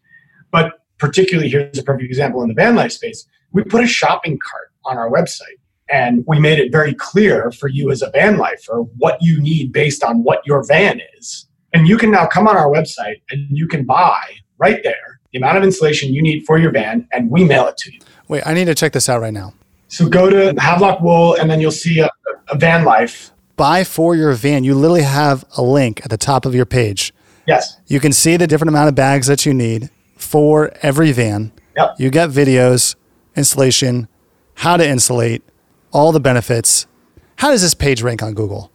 but 0.51 0.79
particularly 0.97 1.49
here's 1.49 1.77
a 1.77 1.83
perfect 1.83 2.05
example 2.05 2.41
in 2.43 2.49
the 2.49 2.53
van 2.53 2.75
life 2.75 2.91
space 2.91 3.25
we 3.51 3.63
put 3.63 3.83
a 3.83 3.87
shopping 3.87 4.37
cart 4.49 4.71
on 4.85 4.97
our 4.97 5.09
website 5.09 5.57
and 5.89 6.23
we 6.27 6.39
made 6.39 6.59
it 6.59 6.71
very 6.71 6.93
clear 6.93 7.51
for 7.51 7.67
you 7.67 7.91
as 7.91 8.01
a 8.01 8.09
van 8.11 8.37
lifer 8.37 8.81
what 8.97 9.17
you 9.21 9.41
need 9.41 9.71
based 9.71 10.03
on 10.03 10.23
what 10.23 10.45
your 10.45 10.63
van 10.67 11.01
is. 11.17 11.47
And 11.73 11.87
you 11.87 11.97
can 11.97 12.11
now 12.11 12.25
come 12.27 12.47
on 12.47 12.57
our 12.57 12.69
website 12.69 13.21
and 13.31 13.47
you 13.49 13.67
can 13.67 13.85
buy 13.85 14.21
right 14.57 14.81
there 14.83 15.19
the 15.31 15.37
amount 15.37 15.57
of 15.57 15.63
insulation 15.63 16.13
you 16.13 16.21
need 16.21 16.45
for 16.45 16.57
your 16.57 16.71
van 16.71 17.07
and 17.11 17.29
we 17.29 17.43
mail 17.43 17.67
it 17.67 17.77
to 17.77 17.93
you. 17.93 17.99
Wait, 18.27 18.43
I 18.45 18.53
need 18.53 18.65
to 18.65 18.75
check 18.75 18.93
this 18.93 19.09
out 19.09 19.21
right 19.21 19.33
now. 19.33 19.53
So 19.87 20.07
go 20.07 20.29
to 20.29 20.59
Havelock 20.59 21.01
Wool 21.01 21.35
and 21.35 21.49
then 21.49 21.59
you'll 21.59 21.71
see 21.71 21.99
a, 21.99 22.09
a 22.49 22.57
van 22.57 22.83
life. 22.83 23.31
Buy 23.55 23.83
for 23.83 24.15
your 24.15 24.33
van. 24.33 24.63
You 24.63 24.75
literally 24.75 25.03
have 25.03 25.43
a 25.57 25.61
link 25.61 26.01
at 26.03 26.09
the 26.09 26.17
top 26.17 26.45
of 26.45 26.55
your 26.55 26.65
page. 26.65 27.13
Yes. 27.47 27.77
You 27.87 27.99
can 27.99 28.13
see 28.13 28.37
the 28.37 28.47
different 28.47 28.69
amount 28.69 28.89
of 28.89 28.95
bags 28.95 29.27
that 29.27 29.45
you 29.45 29.53
need 29.53 29.89
for 30.15 30.71
every 30.81 31.11
van. 31.11 31.51
Yep. 31.75 31.95
You 31.97 32.09
get 32.09 32.29
videos, 32.29 32.95
installation, 33.39 34.07
how 34.55 34.77
to 34.77 34.87
insulate, 34.87 35.41
all 35.91 36.11
the 36.11 36.19
benefits. 36.19 36.85
How 37.37 37.49
does 37.49 37.61
this 37.61 37.73
page 37.73 38.03
rank 38.03 38.21
on 38.21 38.33
Google? 38.33 38.71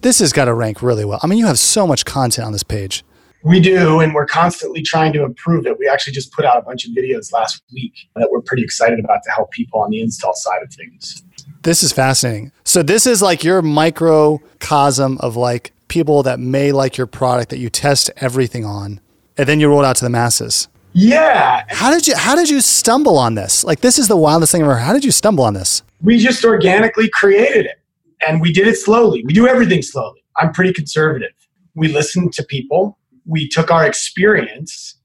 This 0.00 0.20
has 0.20 0.32
got 0.32 0.46
to 0.46 0.54
rank 0.54 0.82
really 0.82 1.04
well. 1.04 1.20
I 1.22 1.26
mean, 1.26 1.38
you 1.38 1.46
have 1.46 1.58
so 1.58 1.86
much 1.86 2.04
content 2.04 2.46
on 2.46 2.52
this 2.52 2.62
page. 2.62 3.04
We 3.42 3.60
do, 3.60 4.00
and 4.00 4.14
we're 4.14 4.26
constantly 4.26 4.80
trying 4.80 5.12
to 5.12 5.22
improve 5.22 5.66
it. 5.66 5.78
We 5.78 5.86
actually 5.86 6.14
just 6.14 6.32
put 6.32 6.46
out 6.46 6.56
a 6.56 6.62
bunch 6.62 6.86
of 6.86 6.92
videos 6.92 7.30
last 7.30 7.62
week 7.74 7.92
that 8.16 8.30
we're 8.30 8.40
pretty 8.40 8.62
excited 8.62 8.98
about 8.98 9.20
to 9.24 9.30
help 9.30 9.50
people 9.50 9.80
on 9.80 9.90
the 9.90 10.00
install 10.00 10.34
side 10.34 10.62
of 10.62 10.72
things. 10.72 11.22
This 11.62 11.82
is 11.82 11.92
fascinating. 11.92 12.52
So, 12.64 12.82
this 12.82 13.06
is 13.06 13.20
like 13.20 13.44
your 13.44 13.60
microcosm 13.60 15.18
of 15.18 15.36
like 15.36 15.72
people 15.88 16.22
that 16.22 16.40
may 16.40 16.72
like 16.72 16.96
your 16.96 17.06
product 17.06 17.50
that 17.50 17.58
you 17.58 17.68
test 17.68 18.10
everything 18.16 18.64
on, 18.64 19.00
and 19.36 19.46
then 19.46 19.60
you 19.60 19.68
roll 19.68 19.82
it 19.82 19.86
out 19.86 19.96
to 19.96 20.04
the 20.04 20.10
masses. 20.10 20.68
Yeah. 20.94 21.64
How 21.68 21.90
did 21.90 22.06
you 22.06 22.16
How 22.16 22.34
did 22.34 22.48
you 22.48 22.60
stumble 22.60 23.18
on 23.18 23.34
this? 23.34 23.64
Like, 23.64 23.80
this 23.80 23.98
is 23.98 24.08
the 24.08 24.16
wildest 24.16 24.52
thing 24.52 24.62
ever. 24.62 24.76
How 24.76 24.92
did 24.92 25.04
you 25.04 25.10
stumble 25.10 25.44
on 25.44 25.54
this? 25.54 25.82
we 26.04 26.18
just 26.18 26.44
organically 26.44 27.08
created 27.08 27.64
it 27.64 27.80
and 28.28 28.40
we 28.40 28.52
did 28.52 28.68
it 28.68 28.76
slowly. 28.76 29.24
We 29.26 29.32
do 29.32 29.48
everything 29.48 29.82
slowly. 29.82 30.22
I'm 30.36 30.52
pretty 30.52 30.72
conservative. 30.72 31.32
We 31.74 31.88
listened 31.88 32.34
to 32.34 32.44
people, 32.44 32.98
we 33.26 33.48
took 33.48 33.70
our 33.70 33.86
experience 33.86 34.96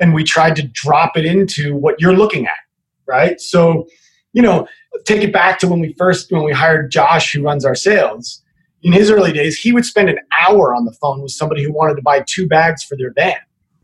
and 0.00 0.14
we 0.14 0.22
tried 0.22 0.56
to 0.56 0.62
drop 0.62 1.16
it 1.16 1.26
into 1.26 1.76
what 1.76 2.00
you're 2.00 2.16
looking 2.16 2.46
at, 2.46 2.56
right? 3.06 3.40
So, 3.40 3.86
you 4.32 4.42
know, 4.42 4.66
take 5.04 5.22
it 5.22 5.32
back 5.32 5.58
to 5.58 5.68
when 5.68 5.80
we 5.80 5.92
first 5.98 6.30
when 6.30 6.44
we 6.44 6.52
hired 6.52 6.90
Josh 6.90 7.32
who 7.32 7.42
runs 7.42 7.64
our 7.64 7.74
sales. 7.74 8.40
In 8.82 8.92
his 8.92 9.10
early 9.10 9.32
days, 9.32 9.58
he 9.58 9.72
would 9.72 9.84
spend 9.84 10.08
an 10.08 10.18
hour 10.38 10.74
on 10.74 10.84
the 10.84 10.92
phone 10.92 11.20
with 11.22 11.32
somebody 11.32 11.64
who 11.64 11.72
wanted 11.72 11.96
to 11.96 12.02
buy 12.02 12.22
two 12.26 12.46
bags 12.46 12.84
for 12.84 12.96
their 12.96 13.12
van. 13.12 13.36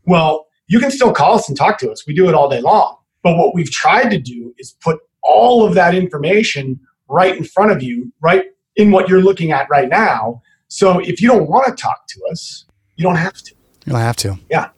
Well, 0.05 0.47
you 0.71 0.79
can 0.79 0.89
still 0.89 1.11
call 1.11 1.35
us 1.35 1.49
and 1.49 1.57
talk 1.57 1.77
to 1.79 1.91
us. 1.91 2.07
We 2.07 2.13
do 2.13 2.29
it 2.29 2.33
all 2.33 2.49
day 2.49 2.61
long. 2.61 2.95
But 3.23 3.35
what 3.35 3.53
we've 3.53 3.69
tried 3.69 4.09
to 4.09 4.17
do 4.17 4.55
is 4.57 4.71
put 4.79 4.99
all 5.21 5.67
of 5.67 5.73
that 5.73 5.93
information 5.93 6.79
right 7.09 7.35
in 7.35 7.43
front 7.43 7.73
of 7.73 7.83
you, 7.83 8.11
right 8.21 8.45
in 8.77 8.89
what 8.89 9.09
you're 9.09 9.21
looking 9.21 9.51
at 9.51 9.69
right 9.69 9.89
now. 9.89 10.41
So 10.69 10.99
if 10.99 11.21
you 11.21 11.27
don't 11.27 11.49
want 11.49 11.65
to 11.67 11.73
talk 11.73 12.07
to 12.07 12.21
us, 12.31 12.63
you 12.95 13.03
don't 13.03 13.17
have 13.17 13.33
to. 13.33 13.53
You 13.85 13.91
don't 13.91 14.01
have 14.01 14.15
to. 14.17 14.39
Yeah. 14.49 14.69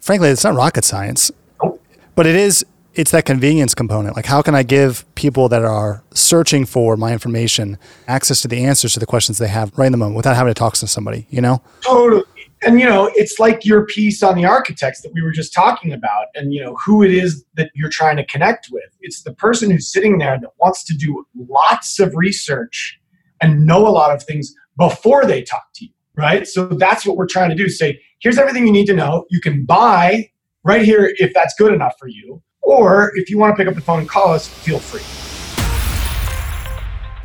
Frankly, 0.00 0.30
it's 0.30 0.42
not 0.42 0.54
rocket 0.54 0.84
science. 0.84 1.30
Nope. 1.62 1.84
But 2.14 2.26
it 2.26 2.34
is 2.34 2.64
it's 2.94 3.10
that 3.10 3.26
convenience 3.26 3.74
component. 3.74 4.16
Like 4.16 4.26
how 4.26 4.40
can 4.40 4.54
I 4.54 4.62
give 4.62 5.04
people 5.16 5.50
that 5.50 5.64
are 5.64 6.02
searching 6.14 6.64
for 6.64 6.96
my 6.96 7.12
information 7.12 7.78
access 8.08 8.40
to 8.40 8.48
the 8.48 8.64
answers 8.64 8.94
to 8.94 9.00
the 9.00 9.06
questions 9.06 9.36
they 9.36 9.48
have 9.48 9.76
right 9.76 9.86
in 9.86 9.92
the 9.92 9.98
moment 9.98 10.16
without 10.16 10.34
having 10.34 10.50
to 10.50 10.58
talk 10.58 10.74
to 10.74 10.86
somebody, 10.86 11.26
you 11.28 11.42
know? 11.42 11.60
Totally 11.82 12.24
and 12.64 12.80
you 12.80 12.86
know 12.86 13.10
it's 13.14 13.38
like 13.38 13.64
your 13.64 13.86
piece 13.86 14.22
on 14.22 14.36
the 14.36 14.44
architects 14.44 15.02
that 15.02 15.12
we 15.12 15.22
were 15.22 15.32
just 15.32 15.52
talking 15.52 15.92
about 15.92 16.26
and 16.34 16.52
you 16.52 16.62
know 16.64 16.76
who 16.84 17.02
it 17.02 17.12
is 17.12 17.44
that 17.54 17.70
you're 17.74 17.90
trying 17.90 18.16
to 18.16 18.26
connect 18.26 18.68
with. 18.70 18.84
It's 19.00 19.22
the 19.22 19.34
person 19.34 19.70
who's 19.70 19.90
sitting 19.92 20.18
there 20.18 20.38
that 20.40 20.50
wants 20.58 20.84
to 20.84 20.94
do 20.94 21.24
lots 21.48 21.98
of 21.98 22.14
research 22.14 22.98
and 23.40 23.66
know 23.66 23.86
a 23.86 23.90
lot 23.90 24.14
of 24.14 24.22
things 24.22 24.54
before 24.78 25.24
they 25.24 25.42
talk 25.42 25.66
to 25.74 25.84
you 25.84 25.92
right? 26.16 26.46
So 26.46 26.66
that's 26.66 27.06
what 27.06 27.16
we're 27.16 27.26
trying 27.26 27.50
to 27.50 27.56
do 27.56 27.68
say 27.68 28.00
here's 28.20 28.38
everything 28.38 28.66
you 28.66 28.72
need 28.72 28.86
to 28.86 28.94
know. 28.94 29.24
You 29.30 29.40
can 29.40 29.64
buy 29.64 30.30
right 30.64 30.82
here 30.82 31.12
if 31.16 31.32
that's 31.34 31.54
good 31.58 31.72
enough 31.72 31.94
for 31.98 32.08
you 32.08 32.42
or 32.62 33.12
if 33.16 33.28
you 33.30 33.38
want 33.38 33.56
to 33.56 33.56
pick 33.56 33.68
up 33.68 33.74
the 33.74 33.80
phone 33.80 34.00
and 34.00 34.08
call 34.08 34.32
us 34.32 34.48
feel 34.48 34.78
free. 34.78 35.02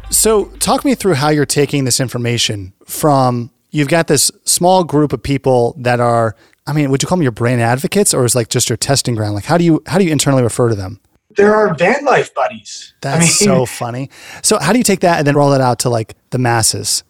So, 0.09 0.45
talk 0.59 0.85
me 0.85 0.95
through 0.95 1.15
how 1.15 1.29
you're 1.29 1.45
taking 1.45 1.83
this 1.83 1.99
information 1.99 2.73
from 2.85 3.51
you've 3.77 3.87
got 3.87 4.07
this 4.07 4.31
small 4.43 4.83
group 4.83 5.13
of 5.13 5.21
people 5.21 5.75
that 5.77 5.99
are 5.99 6.35
I 6.65 6.73
mean, 6.73 6.91
would 6.91 7.01
you 7.01 7.07
call 7.07 7.17
them 7.17 7.23
your 7.23 7.31
brand 7.31 7.61
advocates 7.61 8.13
or 8.13 8.25
is 8.25 8.35
like 8.35 8.49
just 8.49 8.69
your 8.69 8.75
testing 8.75 9.15
ground? 9.15 9.35
Like 9.35 9.45
how 9.45 9.57
do 9.57 9.63
you 9.63 9.81
how 9.85 9.97
do 9.99 10.03
you 10.03 10.11
internally 10.11 10.43
refer 10.43 10.69
to 10.69 10.75
them? 10.75 10.99
There 11.35 11.55
are 11.55 11.75
van 11.75 12.03
life 12.03 12.33
buddies. 12.33 12.93
That's 13.01 13.17
I 13.17 13.19
mean, 13.19 13.29
so 13.29 13.65
funny. 13.83 14.09
So 14.41 14.57
how 14.59 14.73
do 14.73 14.79
you 14.79 14.83
take 14.83 15.01
that 15.01 15.19
and 15.19 15.27
then 15.27 15.35
roll 15.35 15.53
it 15.53 15.61
out 15.61 15.79
to 15.79 15.89
like 15.89 16.15
the 16.31 16.39
masses? 16.39 17.03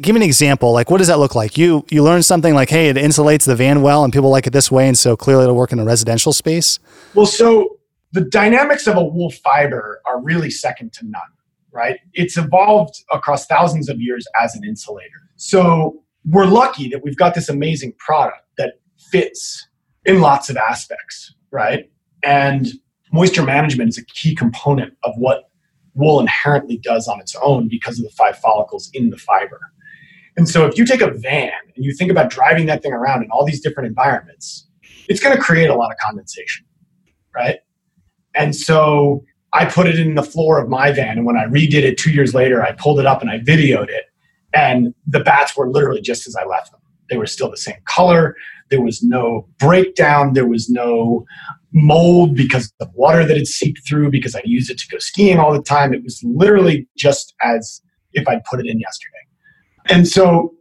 Give 0.00 0.14
me 0.14 0.20
an 0.20 0.26
example. 0.26 0.72
Like 0.72 0.90
what 0.90 0.98
does 0.98 1.06
that 1.08 1.18
look 1.18 1.34
like? 1.34 1.58
You 1.58 1.84
you 1.90 2.02
learn 2.02 2.22
something 2.22 2.54
like, 2.54 2.70
hey, 2.70 2.88
it 2.88 2.96
insulates 2.96 3.44
the 3.44 3.54
van 3.54 3.82
well 3.82 4.02
and 4.02 4.12
people 4.12 4.30
like 4.30 4.46
it 4.46 4.52
this 4.52 4.70
way, 4.70 4.88
and 4.88 4.96
so 4.96 5.16
clearly 5.16 5.44
it'll 5.44 5.56
work 5.56 5.72
in 5.72 5.78
a 5.78 5.84
residential 5.84 6.32
space. 6.32 6.78
Well, 7.14 7.26
so 7.26 7.78
the 8.12 8.22
dynamics 8.22 8.86
of 8.86 8.96
a 8.96 9.04
wool 9.04 9.30
fiber 9.30 10.00
are 10.06 10.20
really 10.20 10.50
second 10.50 10.92
to 10.94 11.06
none, 11.06 11.20
right? 11.70 11.98
It's 12.14 12.36
evolved 12.38 13.04
across 13.12 13.46
thousands 13.46 13.88
of 13.88 14.00
years 14.00 14.26
as 14.40 14.54
an 14.54 14.64
insulator. 14.64 15.28
So 15.36 16.02
we're 16.26 16.46
lucky 16.46 16.88
that 16.88 17.02
we've 17.02 17.16
got 17.16 17.34
this 17.34 17.48
amazing 17.48 17.94
product 17.98 18.42
that 18.58 18.74
fits 19.10 19.66
in 20.04 20.20
lots 20.20 20.50
of 20.50 20.56
aspects, 20.56 21.34
right? 21.50 21.90
And 22.22 22.66
moisture 23.12 23.44
management 23.44 23.90
is 23.90 23.98
a 23.98 24.04
key 24.06 24.34
component 24.34 24.94
of 25.04 25.12
what 25.16 25.44
wool 25.94 26.20
inherently 26.20 26.78
does 26.78 27.08
on 27.08 27.20
its 27.20 27.34
own 27.36 27.68
because 27.68 27.98
of 27.98 28.04
the 28.04 28.10
five 28.10 28.36
follicles 28.38 28.90
in 28.92 29.10
the 29.10 29.16
fiber. 29.16 29.60
And 30.36 30.48
so 30.48 30.66
if 30.66 30.76
you 30.76 30.84
take 30.84 31.00
a 31.00 31.10
van 31.10 31.52
and 31.74 31.84
you 31.84 31.94
think 31.94 32.10
about 32.10 32.28
driving 32.28 32.66
that 32.66 32.82
thing 32.82 32.92
around 32.92 33.22
in 33.22 33.30
all 33.30 33.46
these 33.46 33.60
different 33.60 33.86
environments, 33.86 34.68
it's 35.08 35.20
going 35.20 35.34
to 35.34 35.42
create 35.42 35.70
a 35.70 35.74
lot 35.74 35.90
of 35.90 35.96
condensation, 35.98 36.66
right? 37.34 37.60
And 38.34 38.54
so 38.54 39.24
I 39.52 39.64
put 39.64 39.86
it 39.86 39.98
in 39.98 40.14
the 40.14 40.22
floor 40.22 40.60
of 40.60 40.68
my 40.68 40.92
van. 40.92 41.16
And 41.16 41.26
when 41.26 41.36
I 41.36 41.46
redid 41.46 41.84
it 41.84 41.96
two 41.96 42.10
years 42.10 42.34
later, 42.34 42.62
I 42.62 42.72
pulled 42.72 43.00
it 43.00 43.06
up 43.06 43.22
and 43.22 43.30
I 43.30 43.38
videoed 43.38 43.88
it. 43.88 44.04
And 44.56 44.94
the 45.06 45.20
bats 45.20 45.54
were 45.54 45.68
literally 45.68 46.00
just 46.00 46.26
as 46.26 46.34
I 46.34 46.46
left 46.46 46.70
them. 46.70 46.80
They 47.10 47.18
were 47.18 47.26
still 47.26 47.50
the 47.50 47.58
same 47.58 47.76
color. 47.84 48.34
There 48.70 48.80
was 48.80 49.02
no 49.02 49.46
breakdown. 49.58 50.32
There 50.32 50.48
was 50.48 50.70
no 50.70 51.26
mold 51.72 52.34
because 52.34 52.72
of 52.80 52.88
the 52.88 52.90
water 52.94 53.26
that 53.26 53.36
had 53.36 53.46
seeped 53.46 53.86
through 53.86 54.10
because 54.10 54.34
I 54.34 54.40
used 54.44 54.70
it 54.70 54.78
to 54.78 54.88
go 54.88 54.98
skiing 54.98 55.38
all 55.38 55.52
the 55.52 55.62
time. 55.62 55.92
It 55.92 56.02
was 56.02 56.22
literally 56.24 56.88
just 56.96 57.34
as 57.42 57.82
if 58.14 58.26
I'd 58.26 58.44
put 58.44 58.58
it 58.60 58.66
in 58.66 58.80
yesterday. 58.80 59.12
And 59.90 60.08
so 60.08 60.54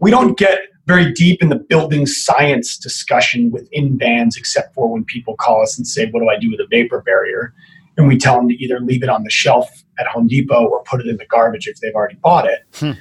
we 0.00 0.10
don't 0.10 0.36
get 0.36 0.60
very 0.86 1.10
deep 1.12 1.42
in 1.42 1.48
the 1.48 1.56
building 1.56 2.04
science 2.04 2.76
discussion 2.76 3.50
within 3.50 3.96
bands, 3.96 4.36
except 4.36 4.74
for 4.74 4.92
when 4.92 5.02
people 5.04 5.34
call 5.34 5.62
us 5.62 5.78
and 5.78 5.86
say, 5.86 6.10
What 6.10 6.20
do 6.20 6.28
I 6.28 6.38
do 6.38 6.50
with 6.50 6.60
a 6.60 6.66
vapor 6.68 7.00
barrier? 7.00 7.54
And 7.96 8.06
we 8.06 8.18
tell 8.18 8.36
them 8.36 8.48
to 8.48 8.54
either 8.54 8.80
leave 8.80 9.02
it 9.02 9.08
on 9.08 9.22
the 9.22 9.30
shelf 9.30 9.70
at 9.98 10.06
Home 10.08 10.26
Depot 10.26 10.66
or 10.66 10.82
put 10.82 11.00
it 11.00 11.06
in 11.06 11.16
the 11.16 11.26
garbage 11.26 11.66
if 11.66 11.78
they've 11.80 11.94
already 11.94 12.16
bought 12.16 12.46
it. 12.46 12.60
Hmm. 12.74 12.92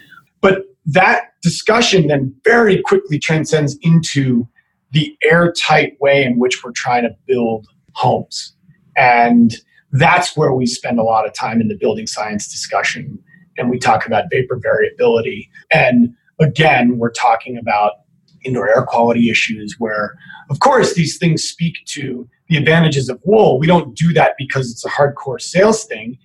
But 0.44 0.66
that 0.86 1.30
discussion 1.42 2.08
then 2.08 2.36
very 2.44 2.82
quickly 2.82 3.18
transcends 3.18 3.78
into 3.82 4.48
the 4.92 5.18
airtight 5.24 5.98
way 6.00 6.24
in 6.24 6.38
which 6.38 6.64
we're 6.64 6.74
trying 6.74 7.04
to 7.04 7.16
build 7.26 7.66
homes. 7.94 8.54
And 8.96 9.56
that's 9.94 10.36
where 10.36 10.54
we 10.54 10.66
spend 10.66 11.00
a 11.00 11.04
lot 11.04 11.26
of 11.26 11.34
time 11.34 11.62
in 11.62 11.70
the 11.70 11.78
building 11.78 12.06
science 12.06 12.48
discussion. 12.52 13.18
And 13.58 13.70
we 13.70 13.80
talk 13.80 14.06
about 14.06 14.26
vapor 14.30 14.60
variability. 14.62 15.50
And 15.72 16.14
again, 16.40 16.98
we're 16.98 17.12
talking 17.12 17.58
about 17.58 17.94
indoor 18.44 18.68
air 18.68 18.84
quality 18.84 19.30
issues 19.30 19.76
where, 19.80 20.16
of 20.50 20.60
course, 20.60 20.94
these 20.94 21.18
things 21.18 21.44
speak 21.44 21.78
to 21.86 22.28
the 22.50 22.58
advantages 22.58 23.08
of 23.08 23.22
wool. 23.24 23.60
We 23.60 23.68
don't 23.68 23.96
do 23.96 24.12
that 24.14 24.34
because 24.38 24.70
it's 24.70 24.84
a 24.84 24.90
hardcore 24.90 25.40
sales 25.40 25.86
thing. 25.86 26.18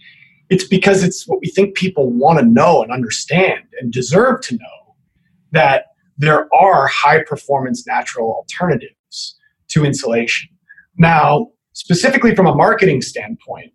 It's 0.50 0.66
because 0.66 1.02
it's 1.02 1.26
what 1.26 1.40
we 1.40 1.48
think 1.48 1.76
people 1.76 2.10
want 2.10 2.38
to 2.38 2.44
know 2.44 2.82
and 2.82 2.90
understand 2.90 3.64
and 3.80 3.92
deserve 3.92 4.40
to 4.42 4.54
know 4.54 4.96
that 5.52 5.86
there 6.16 6.48
are 6.54 6.86
high 6.86 7.22
performance 7.22 7.86
natural 7.86 8.32
alternatives 8.32 9.36
to 9.68 9.84
insulation. 9.84 10.48
Now, 10.96 11.48
specifically 11.74 12.34
from 12.34 12.46
a 12.46 12.54
marketing 12.54 13.02
standpoint, 13.02 13.72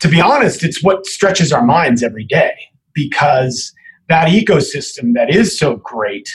to 0.00 0.08
be 0.08 0.20
honest, 0.20 0.64
it's 0.64 0.82
what 0.82 1.06
stretches 1.06 1.52
our 1.52 1.64
minds 1.64 2.02
every 2.02 2.24
day 2.24 2.54
because 2.94 3.72
that 4.08 4.28
ecosystem 4.28 5.14
that 5.14 5.30
is 5.34 5.58
so 5.58 5.76
great 5.76 6.28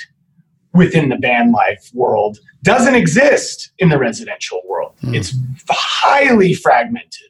within 0.73 1.09
the 1.09 1.17
van 1.19 1.51
life 1.51 1.89
world 1.93 2.37
doesn't 2.63 2.95
exist 2.95 3.71
in 3.79 3.89
the 3.89 3.97
residential 3.97 4.61
world. 4.67 4.93
Mm. 5.03 5.15
It's 5.15 5.33
highly 5.69 6.53
fragmented. 6.53 7.29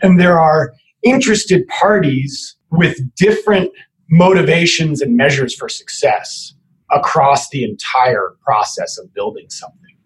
And 0.00 0.20
there 0.20 0.38
are 0.38 0.74
interested 1.10 1.66
parties 1.68 2.56
with 2.70 2.98
different 3.16 3.70
motivations 4.10 5.00
and 5.00 5.16
measures 5.16 5.54
for 5.54 5.68
success 5.68 6.54
across 6.90 7.50
the 7.50 7.64
entire 7.64 8.34
process 8.42 8.98
of 8.98 9.12
building 9.12 9.46
something. 9.50 9.96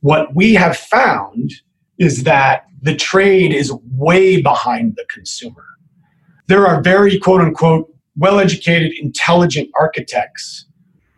What 0.00 0.34
we 0.34 0.54
have 0.54 0.76
found 0.76 1.52
is 1.98 2.24
that 2.24 2.64
the 2.80 2.96
trade 2.96 3.52
is 3.52 3.72
way 3.92 4.40
behind 4.40 4.96
the 4.96 5.04
consumer. 5.08 5.64
There 6.48 6.66
are 6.66 6.82
very 6.82 7.18
quote 7.18 7.40
unquote 7.40 7.88
well 8.16 8.38
educated, 8.38 8.92
intelligent 9.00 9.70
architects 9.78 10.66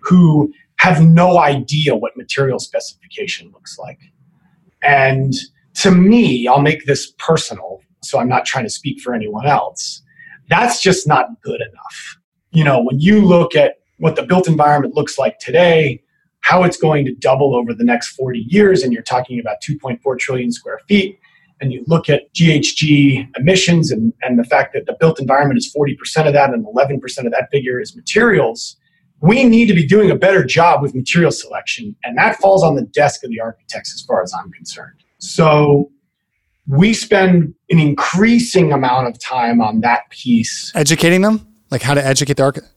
who 0.00 0.52
have 0.76 1.02
no 1.02 1.38
idea 1.38 1.96
what 1.96 2.16
material 2.16 2.58
specification 2.58 3.50
looks 3.52 3.78
like. 3.78 3.98
And 4.82 5.32
to 5.76 5.90
me, 5.90 6.46
I'll 6.46 6.60
make 6.60 6.84
this 6.84 7.12
personal, 7.18 7.80
so 8.04 8.18
I'm 8.18 8.28
not 8.28 8.44
trying 8.44 8.64
to 8.64 8.70
speak 8.70 9.00
for 9.00 9.14
anyone 9.14 9.46
else. 9.46 10.02
That's 10.48 10.80
just 10.80 11.06
not 11.06 11.40
good 11.42 11.60
enough. 11.60 12.18
You 12.50 12.64
know, 12.64 12.82
when 12.82 13.00
you 13.00 13.24
look 13.24 13.54
at 13.56 13.76
what 13.98 14.16
the 14.16 14.22
built 14.22 14.46
environment 14.46 14.94
looks 14.94 15.18
like 15.18 15.38
today, 15.38 16.02
how 16.40 16.62
it's 16.62 16.76
going 16.76 17.04
to 17.06 17.14
double 17.14 17.56
over 17.56 17.72
the 17.72 17.84
next 17.84 18.08
40 18.10 18.44
years, 18.48 18.82
and 18.82 18.92
you're 18.92 19.02
talking 19.02 19.40
about 19.40 19.56
2.4 19.62 20.18
trillion 20.18 20.52
square 20.52 20.78
feet, 20.86 21.18
and 21.60 21.72
you 21.72 21.82
look 21.86 22.08
at 22.10 22.32
GHG 22.34 23.28
emissions 23.38 23.90
and, 23.90 24.12
and 24.22 24.38
the 24.38 24.44
fact 24.44 24.74
that 24.74 24.86
the 24.86 24.96
built 25.00 25.20
environment 25.20 25.58
is 25.58 25.72
40% 25.74 26.26
of 26.26 26.32
that 26.34 26.50
and 26.50 26.66
11% 26.66 27.02
of 27.24 27.32
that 27.32 27.48
figure 27.50 27.80
is 27.80 27.96
materials, 27.96 28.76
we 29.20 29.44
need 29.44 29.66
to 29.66 29.74
be 29.74 29.86
doing 29.86 30.10
a 30.10 30.16
better 30.16 30.44
job 30.44 30.82
with 30.82 30.94
material 30.94 31.30
selection. 31.30 31.96
And 32.04 32.18
that 32.18 32.36
falls 32.36 32.62
on 32.62 32.74
the 32.74 32.82
desk 32.82 33.24
of 33.24 33.30
the 33.30 33.40
architects 33.40 33.94
as 33.94 34.02
far 34.02 34.22
as 34.22 34.34
I'm 34.38 34.52
concerned. 34.52 35.02
So 35.18 35.90
we 36.66 36.94
spend 36.94 37.54
an 37.70 37.78
increasing 37.78 38.72
amount 38.72 39.08
of 39.08 39.18
time 39.18 39.60
on 39.60 39.80
that 39.80 40.08
piece. 40.10 40.72
Educating 40.74 41.20
them? 41.20 41.46
Like 41.70 41.82
how 41.82 41.94
to 41.94 42.04
educate 42.04 42.36
the 42.36 42.42
architect? 42.42 42.72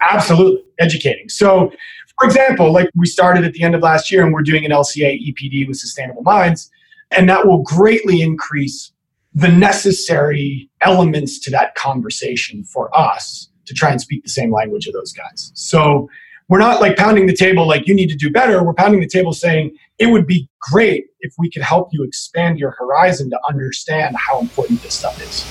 Absolutely, 0.00 0.62
educating. 0.78 1.28
So, 1.28 1.70
for 2.18 2.26
example, 2.26 2.72
like 2.72 2.90
we 2.94 3.06
started 3.06 3.44
at 3.44 3.52
the 3.52 3.62
end 3.62 3.74
of 3.74 3.82
last 3.82 4.10
year 4.10 4.24
and 4.24 4.32
we're 4.32 4.42
doing 4.42 4.64
an 4.64 4.72
LCA 4.72 5.18
EPD 5.28 5.68
with 5.68 5.76
Sustainable 5.76 6.22
Minds 6.22 6.70
and 7.16 7.28
that 7.28 7.46
will 7.46 7.62
greatly 7.62 8.22
increase 8.22 8.92
the 9.34 9.48
necessary 9.48 10.68
elements 10.82 11.38
to 11.40 11.50
that 11.50 11.74
conversation 11.74 12.64
for 12.64 12.94
us 12.96 13.48
to 13.66 13.74
try 13.74 13.90
and 13.90 14.00
speak 14.00 14.22
the 14.22 14.28
same 14.28 14.52
language 14.52 14.86
of 14.86 14.92
those 14.92 15.12
guys. 15.12 15.52
So 15.54 16.08
we're 16.52 16.58
not 16.58 16.82
like 16.82 16.98
pounding 16.98 17.24
the 17.24 17.34
table 17.34 17.66
like 17.66 17.86
you 17.86 17.94
need 17.94 18.08
to 18.08 18.14
do 18.14 18.30
better. 18.30 18.62
We're 18.62 18.74
pounding 18.74 19.00
the 19.00 19.08
table 19.08 19.32
saying 19.32 19.74
it 19.98 20.08
would 20.08 20.26
be 20.26 20.50
great 20.70 21.06
if 21.20 21.32
we 21.38 21.50
could 21.50 21.62
help 21.62 21.88
you 21.92 22.04
expand 22.04 22.58
your 22.58 22.72
horizon 22.72 23.30
to 23.30 23.40
understand 23.48 24.14
how 24.16 24.38
important 24.38 24.82
this 24.82 24.92
stuff 24.92 25.18
is. 25.22 25.46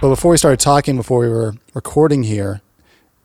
But 0.00 0.08
before 0.08 0.32
we 0.32 0.36
started 0.36 0.58
talking, 0.58 0.96
before 0.96 1.20
we 1.20 1.28
were 1.28 1.54
recording 1.74 2.24
here, 2.24 2.60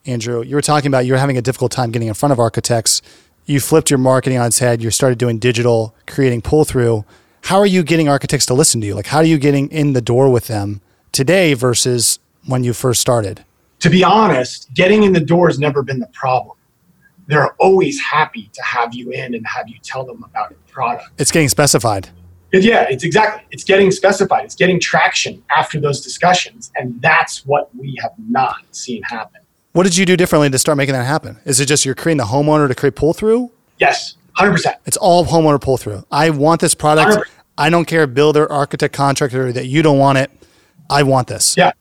Andrew, 0.05 0.43
you 0.43 0.53
were 0.53 0.61
talking 0.61 0.89
about 0.89 1.07
you 1.07 1.13
were 1.13 1.17
having 1.17 1.39
a 1.39 1.41
difficult 1.41 1.71
time 1.71 1.89
getting 1.89 2.07
in 2.07 2.13
front 2.13 2.33
of 2.33 2.39
architects 2.39 3.01
you 3.47 3.59
flipped 3.59 3.89
your 3.89 3.97
marketing 3.97 4.37
on 4.37 4.45
its 4.45 4.59
head. 4.59 4.83
You 4.83 4.91
started 4.91 5.17
doing 5.17 5.39
digital, 5.39 5.95
creating 6.05 6.43
pull 6.43 6.65
through. 6.65 7.03
How 7.45 7.57
are 7.57 7.65
you 7.65 7.81
getting 7.81 8.07
architects 8.07 8.45
to 8.45 8.53
listen 8.53 8.79
to 8.81 8.85
you? 8.85 8.93
Like, 8.93 9.07
how 9.07 9.17
are 9.17 9.25
you 9.25 9.39
getting 9.39 9.69
in 9.69 9.93
the 9.93 10.01
door 10.01 10.29
with 10.29 10.45
them 10.45 10.81
today 11.11 11.55
versus 11.55 12.19
when 12.45 12.63
you 12.63 12.73
first 12.73 13.01
started? 13.01 13.43
To 13.83 13.89
be 13.89 14.01
honest, 14.01 14.73
getting 14.73 15.03
in 15.03 15.11
the 15.11 15.19
door 15.19 15.47
has 15.47 15.59
never 15.59 15.83
been 15.83 15.99
the 15.99 16.07
problem. 16.13 16.55
They're 17.27 17.51
always 17.55 17.99
happy 17.99 18.49
to 18.53 18.63
have 18.63 18.93
you 18.93 19.11
in 19.11 19.35
and 19.35 19.45
have 19.45 19.67
you 19.67 19.75
tell 19.83 20.05
them 20.05 20.23
about 20.23 20.51
the 20.51 20.71
product. 20.71 21.09
It's 21.17 21.31
getting 21.31 21.49
specified. 21.49 22.07
Yeah, 22.53 22.87
it's 22.89 23.03
exactly. 23.03 23.43
It's 23.51 23.65
getting 23.65 23.91
specified. 23.91 24.45
It's 24.45 24.55
getting 24.55 24.79
traction 24.79 25.43
after 25.53 25.81
those 25.81 25.99
discussions. 25.99 26.71
And 26.77 27.01
that's 27.01 27.45
what 27.45 27.75
we 27.75 27.99
have 28.01 28.13
not 28.29 28.63
seen 28.71 29.03
happen. 29.03 29.41
What 29.73 29.83
did 29.83 29.97
you 29.97 30.05
do 30.05 30.15
differently 30.15 30.49
to 30.49 30.57
start 30.57 30.77
making 30.77 30.93
that 30.93 31.03
happen? 31.03 31.37
Is 31.43 31.59
it 31.59 31.65
just 31.65 31.83
you're 31.83 31.93
creating 31.93 32.19
the 32.19 32.31
homeowner 32.31 32.69
to 32.69 32.75
create 32.75 32.95
pull 32.95 33.11
through? 33.11 33.51
Yes, 33.79 34.15
100%. 34.37 34.75
It's 34.85 34.95
all 34.95 35.25
homeowner 35.25 35.59
pull 35.59 35.75
through. 35.75 36.05
I 36.09 36.29
want 36.29 36.61
this 36.61 36.73
product. 36.73 37.17
100%. 37.17 37.23
I 37.57 37.69
don't 37.69 37.83
care, 37.83 38.07
builder, 38.07 38.49
architect, 38.49 38.93
contractor, 38.93 39.51
that 39.51 39.65
you 39.65 39.81
don't 39.81 39.99
want 39.99 40.19
it. 40.19 40.31
I 40.89 41.03
want 41.03 41.27
this. 41.27 41.57
Yeah. 41.57 41.73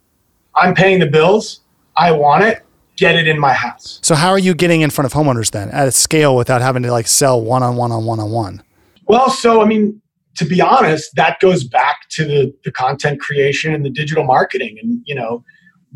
I'm 0.56 0.74
paying 0.74 0.98
the 0.98 1.06
bills. 1.06 1.60
I 1.96 2.12
want 2.12 2.44
it. 2.44 2.62
Get 2.96 3.16
it 3.16 3.26
in 3.26 3.38
my 3.38 3.52
house. 3.52 3.98
So, 4.02 4.14
how 4.14 4.30
are 4.30 4.38
you 4.38 4.54
getting 4.54 4.82
in 4.82 4.90
front 4.90 5.06
of 5.06 5.12
homeowners 5.12 5.50
then 5.50 5.70
at 5.70 5.88
a 5.88 5.92
scale 5.92 6.36
without 6.36 6.60
having 6.60 6.82
to 6.82 6.92
like 6.92 7.06
sell 7.06 7.40
one 7.40 7.62
on 7.62 7.76
one 7.76 7.90
on 7.90 8.04
one 8.04 8.20
on 8.20 8.30
one? 8.30 8.62
Well, 9.06 9.30
so, 9.30 9.62
I 9.62 9.64
mean, 9.64 10.00
to 10.36 10.44
be 10.44 10.60
honest, 10.60 11.14
that 11.16 11.40
goes 11.40 11.64
back 11.64 12.08
to 12.10 12.24
the, 12.24 12.54
the 12.64 12.70
content 12.70 13.20
creation 13.20 13.74
and 13.74 13.84
the 13.84 13.90
digital 13.90 14.24
marketing. 14.24 14.78
And, 14.80 15.02
you 15.04 15.14
know, 15.14 15.44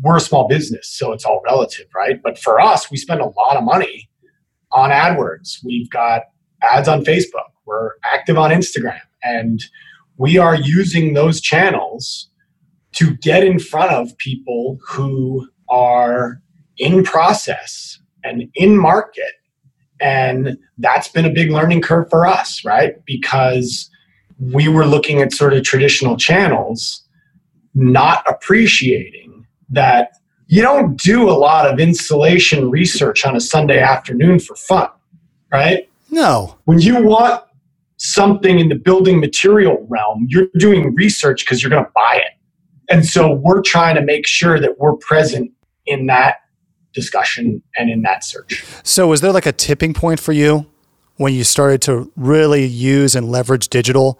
we're 0.01 0.17
a 0.17 0.21
small 0.21 0.47
business, 0.47 0.89
so 0.89 1.11
it's 1.11 1.25
all 1.25 1.41
relative, 1.45 1.87
right? 1.95 2.21
But 2.21 2.37
for 2.37 2.59
us, 2.59 2.91
we 2.91 2.97
spend 2.97 3.21
a 3.21 3.25
lot 3.25 3.57
of 3.57 3.63
money 3.63 4.09
on 4.71 4.91
AdWords. 4.91 5.63
We've 5.63 5.89
got 5.89 6.23
ads 6.61 6.87
on 6.87 7.03
Facebook. 7.03 7.49
We're 7.65 7.91
active 8.03 8.37
on 8.37 8.51
Instagram. 8.51 8.99
And 9.23 9.63
we 10.17 10.37
are 10.37 10.55
using 10.55 11.13
those 11.13 11.41
channels 11.41 12.29
to 12.93 13.15
get 13.17 13.43
in 13.43 13.59
front 13.59 13.91
of 13.91 14.17
people 14.17 14.79
who 14.87 15.47
are 15.69 16.41
in 16.77 17.03
process 17.03 17.99
and 18.23 18.49
in 18.55 18.77
market. 18.77 19.33
And 19.99 20.57
that's 20.77 21.07
been 21.07 21.25
a 21.25 21.29
big 21.29 21.51
learning 21.51 21.81
curve 21.81 22.09
for 22.09 22.25
us, 22.25 22.63
right? 22.63 23.03
Because 23.05 23.89
we 24.39 24.67
were 24.67 24.85
looking 24.85 25.21
at 25.21 25.33
sort 25.33 25.53
of 25.53 25.63
traditional 25.63 26.17
channels, 26.17 27.03
not 27.73 28.23
appreciating 28.27 29.45
that 29.69 30.11
you 30.47 30.61
don't 30.61 30.97
do 30.97 31.29
a 31.29 31.33
lot 31.33 31.65
of 31.71 31.79
insulation 31.79 32.69
research 32.69 33.25
on 33.25 33.35
a 33.35 33.41
Sunday 33.41 33.79
afternoon 33.79 34.39
for 34.39 34.55
fun, 34.55 34.89
right? 35.51 35.89
No. 36.09 36.57
When 36.65 36.79
you 36.79 37.03
want 37.03 37.43
something 37.97 38.59
in 38.59 38.69
the 38.69 38.75
building 38.75 39.19
material 39.19 39.85
realm, 39.89 40.27
you're 40.29 40.47
doing 40.57 40.93
research 40.95 41.43
because 41.43 41.61
you're 41.61 41.71
going 41.71 41.83
to 41.83 41.91
buy 41.93 42.21
it. 42.23 42.33
And 42.89 43.05
so 43.05 43.33
we're 43.33 43.61
trying 43.61 43.95
to 43.95 44.01
make 44.01 44.25
sure 44.25 44.59
that 44.59 44.79
we're 44.79 44.95
present 44.95 45.51
in 45.87 46.05
that 46.07 46.41
discussion 46.93 47.61
and 47.77 47.89
in 47.89 48.01
that 48.03 48.23
search. 48.23 48.65
So, 48.83 49.07
was 49.07 49.21
there 49.21 49.31
like 49.31 49.45
a 49.45 49.51
tipping 49.51 49.93
point 49.93 50.19
for 50.19 50.33
you 50.33 50.65
when 51.15 51.33
you 51.33 51.43
started 51.43 51.81
to 51.83 52.11
really 52.15 52.65
use 52.65 53.15
and 53.15 53.29
leverage 53.29 53.69
digital 53.69 54.19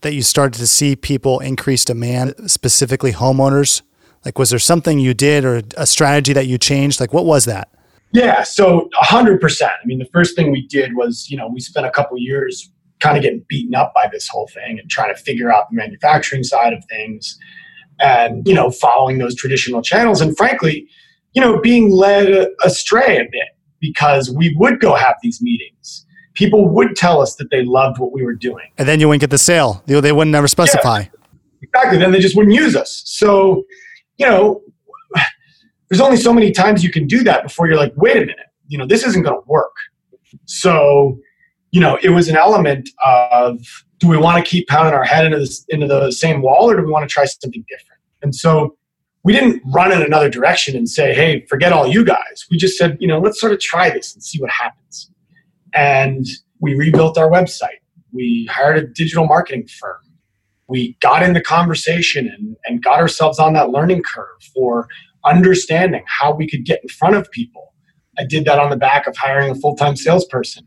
that 0.00 0.14
you 0.14 0.22
started 0.22 0.58
to 0.58 0.66
see 0.66 0.96
people 0.96 1.40
increase 1.40 1.84
demand, 1.84 2.34
specifically 2.50 3.12
homeowners? 3.12 3.82
Like, 4.24 4.38
was 4.38 4.50
there 4.50 4.58
something 4.58 4.98
you 4.98 5.14
did 5.14 5.44
or 5.44 5.62
a 5.76 5.86
strategy 5.86 6.32
that 6.32 6.46
you 6.46 6.58
changed? 6.58 7.00
Like, 7.00 7.12
what 7.12 7.26
was 7.26 7.44
that? 7.44 7.68
Yeah, 8.12 8.42
so 8.44 8.88
100%. 9.02 9.62
I 9.62 9.70
mean, 9.84 9.98
the 9.98 10.08
first 10.12 10.34
thing 10.36 10.50
we 10.50 10.66
did 10.66 10.96
was, 10.96 11.28
you 11.28 11.36
know, 11.36 11.48
we 11.48 11.60
spent 11.60 11.86
a 11.86 11.90
couple 11.90 12.16
years 12.18 12.70
kind 13.00 13.16
of 13.16 13.22
getting 13.22 13.44
beaten 13.48 13.74
up 13.74 13.92
by 13.94 14.08
this 14.10 14.26
whole 14.26 14.48
thing 14.48 14.78
and 14.78 14.88
trying 14.90 15.14
to 15.14 15.20
figure 15.20 15.52
out 15.52 15.70
the 15.70 15.76
manufacturing 15.76 16.42
side 16.42 16.72
of 16.72 16.84
things 16.86 17.38
and, 18.00 18.46
you 18.46 18.54
know, 18.54 18.70
following 18.70 19.18
those 19.18 19.34
traditional 19.34 19.82
channels. 19.82 20.20
And 20.20 20.36
frankly, 20.36 20.88
you 21.32 21.40
know, 21.40 21.60
being 21.60 21.90
led 21.90 22.48
astray 22.64 23.18
a 23.18 23.24
bit 23.24 23.48
because 23.80 24.30
we 24.30 24.54
would 24.58 24.80
go 24.80 24.94
have 24.94 25.16
these 25.22 25.40
meetings. 25.42 26.06
People 26.34 26.68
would 26.68 26.96
tell 26.96 27.20
us 27.20 27.36
that 27.36 27.50
they 27.50 27.64
loved 27.64 27.98
what 27.98 28.12
we 28.12 28.22
were 28.22 28.34
doing. 28.34 28.70
And 28.78 28.86
then 28.88 29.00
you 29.00 29.08
wouldn't 29.08 29.20
get 29.20 29.30
the 29.30 29.38
sale. 29.38 29.82
They, 29.86 30.12
wouldn't 30.12 30.34
ever 30.34 30.48
specify. 30.48 31.00
Yeah, 31.00 31.08
exactly. 31.62 31.98
Then 31.98 32.12
they 32.12 32.20
just 32.20 32.36
wouldn't 32.36 32.54
use 32.54 32.76
us. 32.76 33.02
So, 33.06 33.64
you 34.18 34.26
know, 34.26 34.62
there's 35.88 36.00
only 36.00 36.16
so 36.16 36.32
many 36.32 36.52
times 36.52 36.82
you 36.82 36.90
can 36.90 37.06
do 37.06 37.22
that 37.24 37.42
before 37.44 37.68
you're 37.68 37.76
like, 37.76 37.92
wait 37.96 38.16
a 38.16 38.20
minute, 38.20 38.36
you 38.68 38.76
know, 38.76 38.86
this 38.86 39.04
isn't 39.04 39.22
going 39.22 39.36
to 39.36 39.46
work. 39.46 39.74
So, 40.46 41.18
you 41.70 41.80
know, 41.80 41.98
it 42.02 42.10
was 42.10 42.28
an 42.28 42.36
element 42.36 42.88
of 43.04 43.84
do 43.98 44.08
we 44.08 44.16
want 44.16 44.42
to 44.42 44.48
keep 44.48 44.68
pounding 44.68 44.94
our 44.94 45.04
head 45.04 45.24
into, 45.24 45.38
this, 45.38 45.64
into 45.68 45.86
the 45.86 46.10
same 46.10 46.42
wall 46.42 46.70
or 46.70 46.76
do 46.76 46.82
we 46.82 46.90
want 46.90 47.08
to 47.08 47.12
try 47.12 47.24
something 47.24 47.64
different? 47.68 48.00
And 48.22 48.34
so 48.34 48.76
we 49.24 49.32
didn't 49.32 49.62
run 49.72 49.90
in 49.90 50.02
another 50.02 50.28
direction 50.28 50.76
and 50.76 50.88
say, 50.88 51.14
hey, 51.14 51.44
forget 51.48 51.72
all 51.72 51.86
you 51.86 52.04
guys. 52.04 52.46
We 52.50 52.56
just 52.56 52.78
said, 52.78 52.96
you 53.00 53.08
know, 53.08 53.18
let's 53.18 53.40
sort 53.40 53.52
of 53.52 53.60
try 53.60 53.90
this 53.90 54.14
and 54.14 54.22
see 54.22 54.40
what 54.40 54.50
happens. 54.50 55.10
And 55.74 56.26
we 56.60 56.74
rebuilt 56.74 57.18
our 57.18 57.28
website. 57.28 57.80
We 58.12 58.48
hired 58.50 58.78
a 58.78 58.86
digital 58.86 59.26
marketing 59.26 59.66
firm. 59.66 59.98
We 60.68 60.96
got 61.00 61.22
in 61.22 61.32
the 61.32 61.40
conversation 61.40 62.28
and, 62.28 62.56
and 62.66 62.82
got 62.82 62.98
ourselves 62.98 63.38
on 63.38 63.52
that 63.54 63.70
learning 63.70 64.02
curve 64.02 64.40
for 64.54 64.88
understanding 65.24 66.04
how 66.06 66.32
we 66.34 66.48
could 66.48 66.64
get 66.64 66.80
in 66.82 66.88
front 66.88 67.16
of 67.16 67.30
people. 67.30 67.74
I 68.18 68.24
did 68.24 68.44
that 68.46 68.58
on 68.58 68.70
the 68.70 68.76
back 68.76 69.06
of 69.06 69.16
hiring 69.16 69.50
a 69.50 69.54
full 69.54 69.76
time 69.76 69.96
salesperson. 69.96 70.66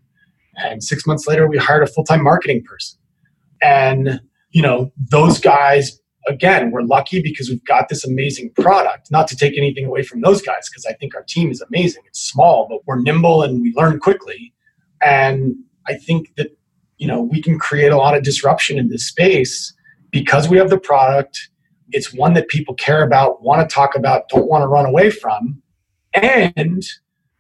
And 0.58 0.84
six 0.84 1.08
months 1.08 1.28
later, 1.28 1.48
we 1.48 1.58
hired 1.58 1.84
a 1.84 1.88
full 1.88 2.04
time 2.04 2.24
marketing 2.24 2.64
person. 2.64 2.99
And, 3.62 4.22
you 4.52 4.62
know, 4.62 4.92
those 4.98 5.40
guys, 5.40 6.00
again, 6.28 6.72
we're 6.72 6.84
lucky 6.84 7.22
because 7.22 7.50
we've 7.50 7.64
got 7.66 7.90
this 7.90 8.06
amazing 8.06 8.52
product. 8.56 9.10
Not 9.12 9.28
to 9.30 9.36
take 9.36 9.58
anything 9.58 9.86
away 9.86 10.04
from 10.04 10.22
those 10.22 10.42
guys, 10.42 10.70
because 10.70 10.86
I 10.86 10.94
think 10.94 11.16
our 11.16 11.24
team 11.24 11.52
is 11.52 11.62
amazing. 11.62 12.04
It's 12.06 12.22
small, 12.22 12.68
but 12.70 12.80
we're 12.86 13.02
nimble 13.02 13.44
and 13.44 13.62
we 13.62 13.74
learn 13.76 14.00
quickly. 14.00 14.54
And 15.02 15.56
I 15.88 15.96
think 15.96 16.36
that, 16.36 16.56
you 16.98 17.08
know, 17.08 17.22
we 17.22 17.42
can 17.42 17.58
create 17.58 17.92
a 17.92 17.98
lot 17.98 18.16
of 18.16 18.24
disruption 18.24 18.78
in 18.78 18.90
this 18.90 19.08
space 19.08 19.74
because 20.12 20.50
we 20.50 20.58
have 20.58 20.70
the 20.70 20.80
product 20.80 21.50
it's 21.92 22.14
one 22.14 22.34
that 22.34 22.48
people 22.48 22.74
care 22.76 23.04
about, 23.04 23.42
want 23.42 23.68
to 23.68 23.74
talk 23.74 23.96
about, 23.96 24.30
don't 24.30 24.48
want 24.48 24.62
to 24.62 24.68
run 24.68 24.86
away 24.86 25.10
from. 25.10 25.62
And 26.14 26.84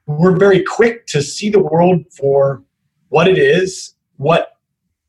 we're 0.05 0.37
very 0.37 0.63
quick 0.63 1.05
to 1.07 1.21
see 1.21 1.49
the 1.49 1.59
world 1.59 2.03
for 2.11 2.63
what 3.09 3.27
it 3.27 3.37
is, 3.37 3.93
what 4.17 4.53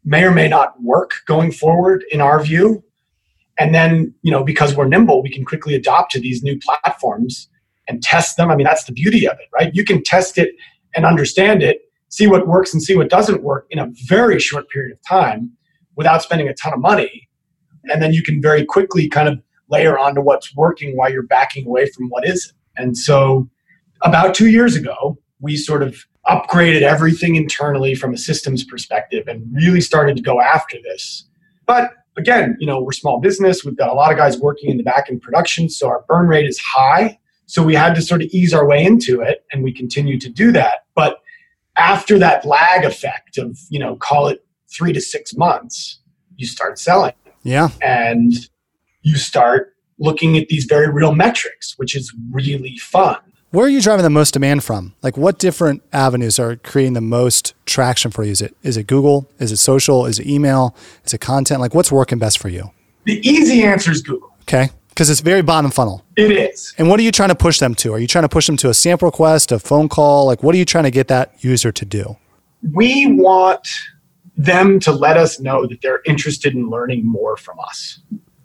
may 0.05 0.25
or 0.25 0.31
may 0.31 0.49
not 0.49 0.81
work 0.83 1.23
going 1.27 1.53
forward 1.53 2.05
in 2.11 2.21
our 2.21 2.43
view. 2.43 2.83
And 3.59 3.75
then, 3.75 4.15
you 4.23 4.31
know, 4.31 4.43
because 4.43 4.75
we're 4.75 4.89
nimble, 4.89 5.23
we 5.23 5.31
can 5.31 5.45
quickly 5.45 5.75
adopt 5.75 6.13
to 6.13 6.21
these 6.21 6.43
new 6.43 6.59
platforms 6.59 7.49
and 7.89 8.03
test 8.03 8.37
them. 8.37 8.51
I 8.51 8.57
mean, 8.57 8.65
that's 8.65 8.85
the 8.85 8.93
beauty 8.93 9.29
of 9.29 9.35
it, 9.35 9.49
right? 9.53 9.75
You 9.75 9.85
can 9.85 10.03
test 10.03 10.39
it 10.39 10.55
and 10.95 11.05
understand 11.05 11.63
it, 11.63 11.83
see 12.09 12.27
what 12.27 12.47
works 12.49 12.73
and 12.73 12.83
see 12.83 12.97
what 12.97 13.11
doesn't 13.11 13.43
work 13.43 13.67
in 13.71 13.79
a 13.79 13.91
very 14.07 14.39
short 14.39 14.69
period 14.71 14.93
of 14.93 14.99
time 15.07 15.53
without 15.97 16.23
spending 16.23 16.49
a 16.49 16.55
ton 16.55 16.73
of 16.73 16.81
money 16.81 17.29
and 17.85 18.03
then 18.03 18.13
you 18.13 18.23
can 18.23 18.43
very 18.43 18.65
quickly 18.65 19.09
kind 19.09 19.29
of 19.29 19.41
layer 19.69 19.99
onto 19.99 20.21
what's 20.21 20.55
working 20.55 20.97
while 20.97 21.11
you're 21.11 21.23
backing 21.23 21.67
away 21.67 21.87
from 21.91 22.09
what 22.09 22.27
isn't. 22.27 22.57
And 22.77 22.97
so, 22.97 23.49
about 24.03 24.35
two 24.35 24.49
years 24.49 24.77
ago, 24.77 25.19
we 25.41 25.57
sort 25.57 25.83
of 25.83 26.05
upgraded 26.29 26.83
everything 26.83 27.37
internally 27.37 27.95
from 27.95 28.13
a 28.13 28.19
systems 28.19 28.65
perspective 28.65 29.27
and 29.27 29.45
really 29.55 29.81
started 29.81 30.17
to 30.17 30.23
go 30.23 30.41
after 30.41 30.77
this. 30.83 31.25
But 31.67 31.93
again, 32.17 32.57
you 32.61 32.67
know, 32.67 32.81
we're 32.81 32.93
small 32.93 33.21
business. 33.21 33.65
We've 33.65 33.77
got 33.77 33.89
a 33.89 33.95
lot 33.95 34.13
of 34.13 34.19
guys 34.19 34.39
working 34.39 34.71
in 34.71 34.77
the 34.77 34.83
back 34.83 35.07
end 35.09 35.23
production, 35.23 35.69
so 35.69 35.89
our 35.89 36.05
burn 36.09 36.29
rate 36.29 36.47
is 36.47 36.59
high. 36.59 37.19
So 37.47 37.63
we 37.63 37.75
had 37.75 37.95
to 37.97 38.03
sort 38.03 38.23
of 38.23 38.29
ease 38.29 38.55
our 38.55 38.67
way 38.67 38.85
into 38.85 39.21
it, 39.21 39.45
and 39.53 39.65
we 39.65 39.73
continue 39.73 40.19
to 40.21 40.29
do 40.29 40.53
that. 40.53 40.85
But 40.95 41.19
after 41.77 42.19
that 42.19 42.45
lag 42.45 42.85
effect 42.85 43.39
of, 43.39 43.59
you 43.71 43.79
know, 43.79 43.97
call 43.97 44.29
it 44.29 44.45
three 44.73 44.93
to 44.93 45.01
six 45.01 45.35
months, 45.35 45.99
you 46.37 46.47
start 46.47 46.79
selling. 46.79 47.15
Yeah. 47.43 47.71
And 47.83 48.35
you 49.03 49.17
start 49.17 49.75
looking 49.99 50.37
at 50.37 50.49
these 50.49 50.65
very 50.65 50.91
real 50.91 51.15
metrics, 51.15 51.75
which 51.77 51.97
is 51.97 52.15
really 52.31 52.77
fun. 52.79 53.19
Where 53.53 53.67
are 53.67 53.69
you 53.69 53.81
driving 53.81 54.05
the 54.05 54.11
most 54.11 54.33
demand 54.33 54.63
from? 54.63 54.95
Like 55.03 55.17
what 55.17 55.41
different 55.41 55.83
avenues 55.93 56.39
are 56.39 56.55
creating 56.55 56.93
the 56.93 57.01
most 57.01 57.55
traction 57.67 58.13
for 58.13 58.23
you? 58.23 58.31
Is 58.31 58.41
it 58.41 58.57
is 58.63 58.77
it 58.77 58.87
Google? 58.87 59.29
Is 59.41 59.51
it 59.51 59.57
social? 59.57 60.07
Is 60.07 60.21
it 60.21 60.29
email? 60.29 60.77
Is 61.05 61.15
it 61.15 61.21
content? 61.21 61.61
Like 61.61 61.75
what's 61.75 61.91
working 61.91 62.21
best 62.21 62.39
for 62.39 62.49
you? 62.49 62.71
The 63.07 63.19
easy 63.29 63.65
answer 63.65 63.91
is 63.91 64.03
Google. 64.03 64.33
Okay. 64.43 64.71
Because 64.91 65.11
it's 65.11 65.19
very 65.21 65.43
bottom 65.43 65.73
funnel. 65.73 66.05
It 66.15 66.31
is. 66.31 66.75
And 66.79 66.89
what 66.89 67.01
are 67.01 67.03
you 67.03 67.11
trying 67.11 67.31
to 67.31 67.35
push 67.35 67.59
them 67.59 67.75
to? 67.77 67.93
Are 67.93 67.99
you 67.99 68.07
trying 68.07 68.23
to 68.23 68.29
push 68.29 68.47
them 68.47 68.57
to 68.59 68.69
a 68.69 68.75
sample 68.75 69.07
request, 69.07 69.51
a 69.51 69.59
phone 69.59 69.89
call? 69.89 70.27
Like 70.27 70.45
what 70.45 70.55
are 70.55 70.59
you 70.59 70.65
trying 70.65 70.85
to 70.85 70.93
get 70.93 71.09
that 71.09 71.43
user 71.43 71.73
to 71.73 71.85
do? 71.85 72.17
We 72.73 73.07
want 73.17 73.67
them 74.37 74.79
to 74.81 74.93
let 74.93 75.17
us 75.17 75.41
know 75.41 75.67
that 75.67 75.83
they're 75.83 76.03
interested 76.07 76.55
in 76.55 76.71
learning 76.71 77.05
more 77.05 77.37
from 77.37 77.59
us. 77.59 77.99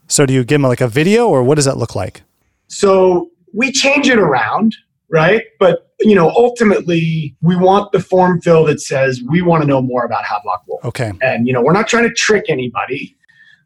So 0.07 0.25
do 0.25 0.33
you 0.33 0.43
give 0.43 0.55
them 0.55 0.63
like 0.63 0.81
a 0.81 0.87
video 0.87 1.27
or 1.27 1.43
what 1.43 1.55
does 1.55 1.65
that 1.65 1.77
look 1.77 1.93
like? 1.93 2.23
So 2.69 3.29
we 3.53 3.71
change 3.71 4.09
it 4.09 4.17
around, 4.17 4.75
right? 5.15 5.43
But 5.60 5.89
you 6.01 6.13
know, 6.13 6.30
ultimately 6.30 7.36
we 7.41 7.56
want 7.56 7.93
the 7.93 8.01
form 8.01 8.41
fill 8.41 8.65
that 8.65 8.82
says 8.82 9.23
we 9.30 9.41
want 9.41 9.63
to 9.63 9.67
know 9.67 9.82
more 9.82 10.04
about 10.04 10.25
Havelock 10.25 10.63
Wool. 10.67 10.82
Okay. 10.84 11.13
And 11.21 11.47
you 11.47 11.54
know, 11.54 11.62
we're 11.62 11.73
not 11.73 11.88
trying 11.88 12.04
to 12.04 12.13
trick 12.13 12.45
anybody, 12.49 13.15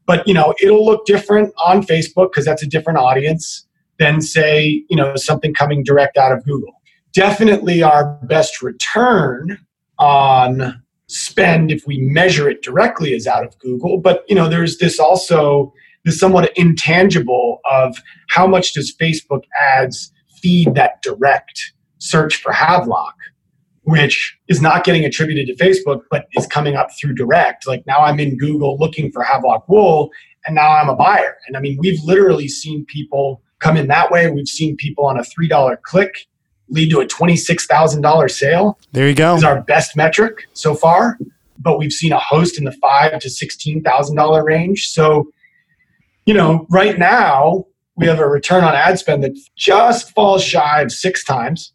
but 0.05 0.25
you 0.27 0.33
know, 0.33 0.53
it'll 0.61 0.85
look 0.85 1.07
different 1.07 1.51
on 1.65 1.81
Facebook 1.81 2.29
because 2.31 2.45
that's 2.45 2.61
a 2.61 2.67
different 2.67 2.99
audience 2.99 3.65
than 3.97 4.21
say, 4.21 4.83
you 4.89 4.95
know, 4.95 5.15
something 5.15 5.53
coming 5.55 5.83
direct 5.83 6.17
out 6.17 6.31
of 6.31 6.45
Google. 6.45 6.73
Definitely 7.13 7.81
our 7.81 8.19
best 8.23 8.61
return 8.61 9.57
on 9.97 10.81
spend 11.07 11.71
if 11.71 11.87
we 11.87 11.99
measure 11.99 12.47
it 12.47 12.61
directly 12.61 13.13
is 13.13 13.25
out 13.25 13.43
of 13.43 13.57
Google. 13.57 13.99
But 13.99 14.23
you 14.29 14.35
know, 14.35 14.47
there's 14.47 14.77
this 14.77 14.99
also 14.99 15.73
this 16.05 16.19
somewhat 16.19 16.55
intangible 16.55 17.59
of 17.69 17.97
how 18.29 18.45
much 18.45 18.73
does 18.73 18.95
Facebook 19.01 19.41
ads 19.59 20.13
feed 20.41 20.75
that 20.75 21.01
direct 21.01 21.73
search 21.99 22.37
for 22.37 22.51
Havelock, 22.51 23.15
which 23.83 24.37
is 24.47 24.61
not 24.61 24.83
getting 24.83 25.05
attributed 25.05 25.47
to 25.47 25.63
Facebook, 25.63 26.01
but 26.09 26.27
is 26.33 26.47
coming 26.47 26.75
up 26.75 26.89
through 26.99 27.15
direct. 27.15 27.67
Like 27.67 27.85
now 27.85 27.99
I'm 27.99 28.19
in 28.19 28.37
Google 28.37 28.77
looking 28.77 29.11
for 29.11 29.23
Havelock 29.23 29.67
wool, 29.67 30.09
and 30.45 30.55
now 30.55 30.69
I'm 30.71 30.89
a 30.89 30.95
buyer. 30.95 31.37
And 31.47 31.57
I 31.57 31.59
mean, 31.59 31.77
we've 31.79 32.01
literally 32.03 32.47
seen 32.47 32.85
people 32.85 33.41
come 33.59 33.77
in 33.77 33.87
that 33.87 34.11
way. 34.11 34.29
We've 34.29 34.47
seen 34.47 34.75
people 34.77 35.05
on 35.05 35.19
a 35.19 35.23
$3 35.23 35.81
click 35.83 36.27
lead 36.69 36.89
to 36.91 37.01
a 37.01 37.05
$26,000 37.05 38.31
sale. 38.31 38.79
There 38.91 39.07
you 39.07 39.15
go. 39.15 39.35
Is 39.35 39.43
our 39.43 39.61
best 39.63 39.95
metric 39.95 40.43
so 40.53 40.75
far, 40.75 41.17
but 41.57 41.77
we've 41.77 41.91
seen 41.91 42.11
a 42.11 42.19
host 42.19 42.57
in 42.57 42.63
the 42.63 42.71
five 42.73 43.19
to 43.19 43.27
$16,000 43.27 44.43
range. 44.43 44.87
So, 44.89 45.31
you 46.25 46.33
know, 46.33 46.67
right 46.69 46.97
now 46.97 47.65
we 47.99 48.07
have 48.07 48.19
a 48.19 48.27
return 48.27 48.63
on 48.63 48.73
ad 48.73 48.97
spend 48.97 49.23
that 49.23 49.37
just 49.57 50.13
falls 50.15 50.41
shy 50.41 50.81
of 50.81 50.91
six 50.91 51.23
times. 51.23 51.73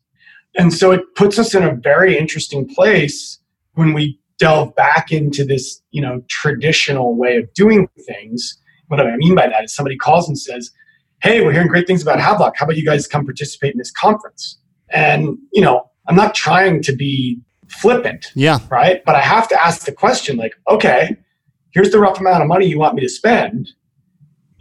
And 0.56 0.72
so 0.72 0.90
it 0.90 1.02
puts 1.16 1.38
us 1.38 1.54
in 1.54 1.62
a 1.62 1.74
very 1.74 2.16
interesting 2.16 2.66
place 2.66 3.38
when 3.74 3.92
we 3.92 4.18
delve 4.38 4.74
back 4.74 5.12
into 5.12 5.44
this, 5.44 5.82
you 5.90 6.00
know, 6.00 6.22
traditional 6.28 7.14
way 7.14 7.36
of 7.36 7.52
doing 7.52 7.88
things. 8.06 8.58
What 8.88 9.00
I 9.00 9.16
mean 9.16 9.34
by 9.34 9.48
that 9.48 9.64
is 9.64 9.74
somebody 9.74 9.96
calls 9.96 10.26
and 10.26 10.38
says, 10.38 10.70
Hey, 11.22 11.44
we're 11.44 11.52
hearing 11.52 11.68
great 11.68 11.86
things 11.86 12.02
about 12.02 12.20
Havelock. 12.20 12.56
How 12.56 12.64
about 12.64 12.76
you 12.76 12.86
guys 12.86 13.06
come 13.06 13.24
participate 13.24 13.72
in 13.72 13.78
this 13.78 13.90
conference? 13.90 14.58
And, 14.90 15.36
you 15.52 15.60
know, 15.60 15.90
I'm 16.08 16.16
not 16.16 16.34
trying 16.34 16.82
to 16.82 16.92
be 16.94 17.38
flippant. 17.68 18.26
Yeah. 18.34 18.60
Right. 18.70 19.04
But 19.04 19.14
I 19.14 19.20
have 19.20 19.48
to 19.48 19.62
ask 19.62 19.84
the 19.84 19.92
question 19.92 20.36
like, 20.36 20.54
okay, 20.70 21.16
here's 21.72 21.90
the 21.90 21.98
rough 21.98 22.18
amount 22.18 22.42
of 22.42 22.48
money 22.48 22.66
you 22.66 22.78
want 22.78 22.94
me 22.94 23.02
to 23.02 23.08
spend. 23.08 23.70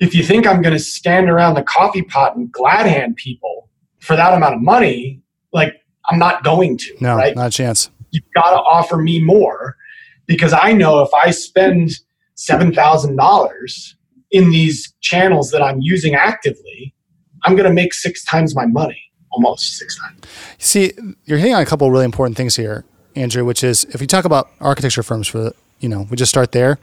If 0.03 0.13
you 0.13 0.21
think 0.21 0.45
I'm 0.45 0.61
going 0.61 0.73
to 0.73 0.83
stand 0.83 1.29
around 1.29 1.53
the 1.53 1.63
coffee 1.63 2.01
pot 2.01 2.35
and 2.35 2.51
glad 2.51 2.85
hand 2.85 3.15
people 3.15 3.69
for 3.99 4.17
that 4.17 4.33
amount 4.33 4.53
of 4.53 4.61
money, 4.61 5.21
like 5.53 5.75
I'm 6.09 6.19
not 6.19 6.43
going 6.43 6.77
to. 6.79 6.97
No, 6.99 7.15
right? 7.15 7.33
not 7.33 7.47
a 7.47 7.51
chance. 7.51 7.89
You've 8.11 8.25
got 8.35 8.49
to 8.49 8.57
offer 8.57 8.97
me 8.97 9.21
more 9.21 9.77
because 10.25 10.51
I 10.51 10.73
know 10.73 11.01
if 11.03 11.13
I 11.13 11.31
spend 11.31 11.99
$7,000 12.35 13.93
in 14.31 14.49
these 14.51 14.93
channels 14.99 15.51
that 15.51 15.61
I'm 15.61 15.79
using 15.79 16.15
actively, 16.15 16.93
I'm 17.45 17.55
going 17.55 17.67
to 17.67 17.73
make 17.73 17.93
six 17.93 18.25
times 18.25 18.53
my 18.53 18.65
money, 18.65 19.01
almost 19.31 19.77
six 19.77 19.97
times. 19.97 20.19
See, 20.57 20.91
you're 21.23 21.37
hitting 21.37 21.55
on 21.55 21.61
a 21.61 21.65
couple 21.65 21.89
really 21.89 22.03
important 22.03 22.35
things 22.35 22.57
here, 22.57 22.83
Andrew, 23.15 23.45
which 23.45 23.63
is 23.63 23.85
if 23.85 24.01
you 24.01 24.07
talk 24.07 24.25
about 24.25 24.51
architecture 24.59 25.01
firms 25.01 25.29
for, 25.29 25.53
you 25.79 25.87
know, 25.87 26.07
we 26.09 26.17
just 26.17 26.29
start 26.29 26.51
there, 26.51 26.77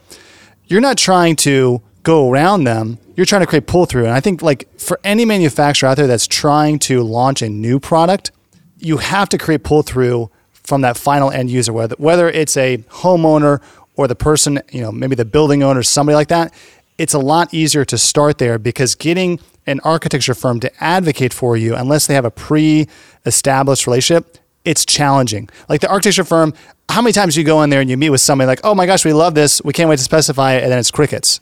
you're 0.65 0.81
not 0.81 0.97
trying 0.97 1.35
to 1.35 1.83
go 2.03 2.29
around 2.31 2.63
them. 2.63 2.97
You're 3.15 3.25
trying 3.25 3.41
to 3.41 3.47
create 3.47 3.67
pull 3.67 3.85
through. 3.85 4.05
And 4.05 4.13
I 4.13 4.19
think 4.19 4.41
like 4.41 4.67
for 4.79 4.99
any 5.03 5.25
manufacturer 5.25 5.89
out 5.89 5.97
there 5.97 6.07
that's 6.07 6.27
trying 6.27 6.79
to 6.79 7.03
launch 7.03 7.41
a 7.41 7.49
new 7.49 7.79
product, 7.79 8.31
you 8.77 8.97
have 8.97 9.29
to 9.29 9.37
create 9.37 9.63
pull 9.63 9.83
through 9.83 10.31
from 10.51 10.81
that 10.81 10.97
final 10.97 11.31
end 11.31 11.49
user, 11.49 11.73
whether 11.73 11.95
whether 11.97 12.29
it's 12.29 12.57
a 12.57 12.77
homeowner 12.89 13.61
or 13.95 14.07
the 14.07 14.15
person, 14.15 14.59
you 14.71 14.81
know, 14.81 14.91
maybe 14.91 15.15
the 15.15 15.25
building 15.25 15.63
owner, 15.63 15.83
somebody 15.83 16.15
like 16.15 16.29
that. 16.29 16.53
It's 16.97 17.13
a 17.13 17.19
lot 17.19 17.53
easier 17.53 17.83
to 17.85 17.97
start 17.97 18.37
there 18.37 18.59
because 18.59 18.95
getting 18.95 19.39
an 19.67 19.79
architecture 19.83 20.33
firm 20.33 20.59
to 20.59 20.83
advocate 20.83 21.33
for 21.33 21.57
you, 21.57 21.75
unless 21.75 22.07
they 22.07 22.13
have 22.13 22.25
a 22.25 22.31
pre-established 22.31 23.87
relationship, 23.87 24.37
it's 24.65 24.85
challenging. 24.85 25.49
Like 25.67 25.81
the 25.81 25.89
architecture 25.89 26.23
firm, 26.23 26.53
how 26.89 27.01
many 27.01 27.13
times 27.13 27.37
you 27.37 27.43
go 27.43 27.61
in 27.63 27.69
there 27.69 27.81
and 27.81 27.89
you 27.89 27.97
meet 27.97 28.09
with 28.09 28.21
somebody 28.21 28.47
like, 28.47 28.61
oh 28.63 28.75
my 28.75 28.85
gosh, 28.85 29.05
we 29.05 29.13
love 29.13 29.35
this, 29.35 29.61
we 29.63 29.73
can't 29.73 29.89
wait 29.89 29.97
to 29.97 30.03
specify 30.03 30.53
it, 30.53 30.63
and 30.63 30.71
then 30.71 30.79
it's 30.79 30.91
crickets. 30.91 31.39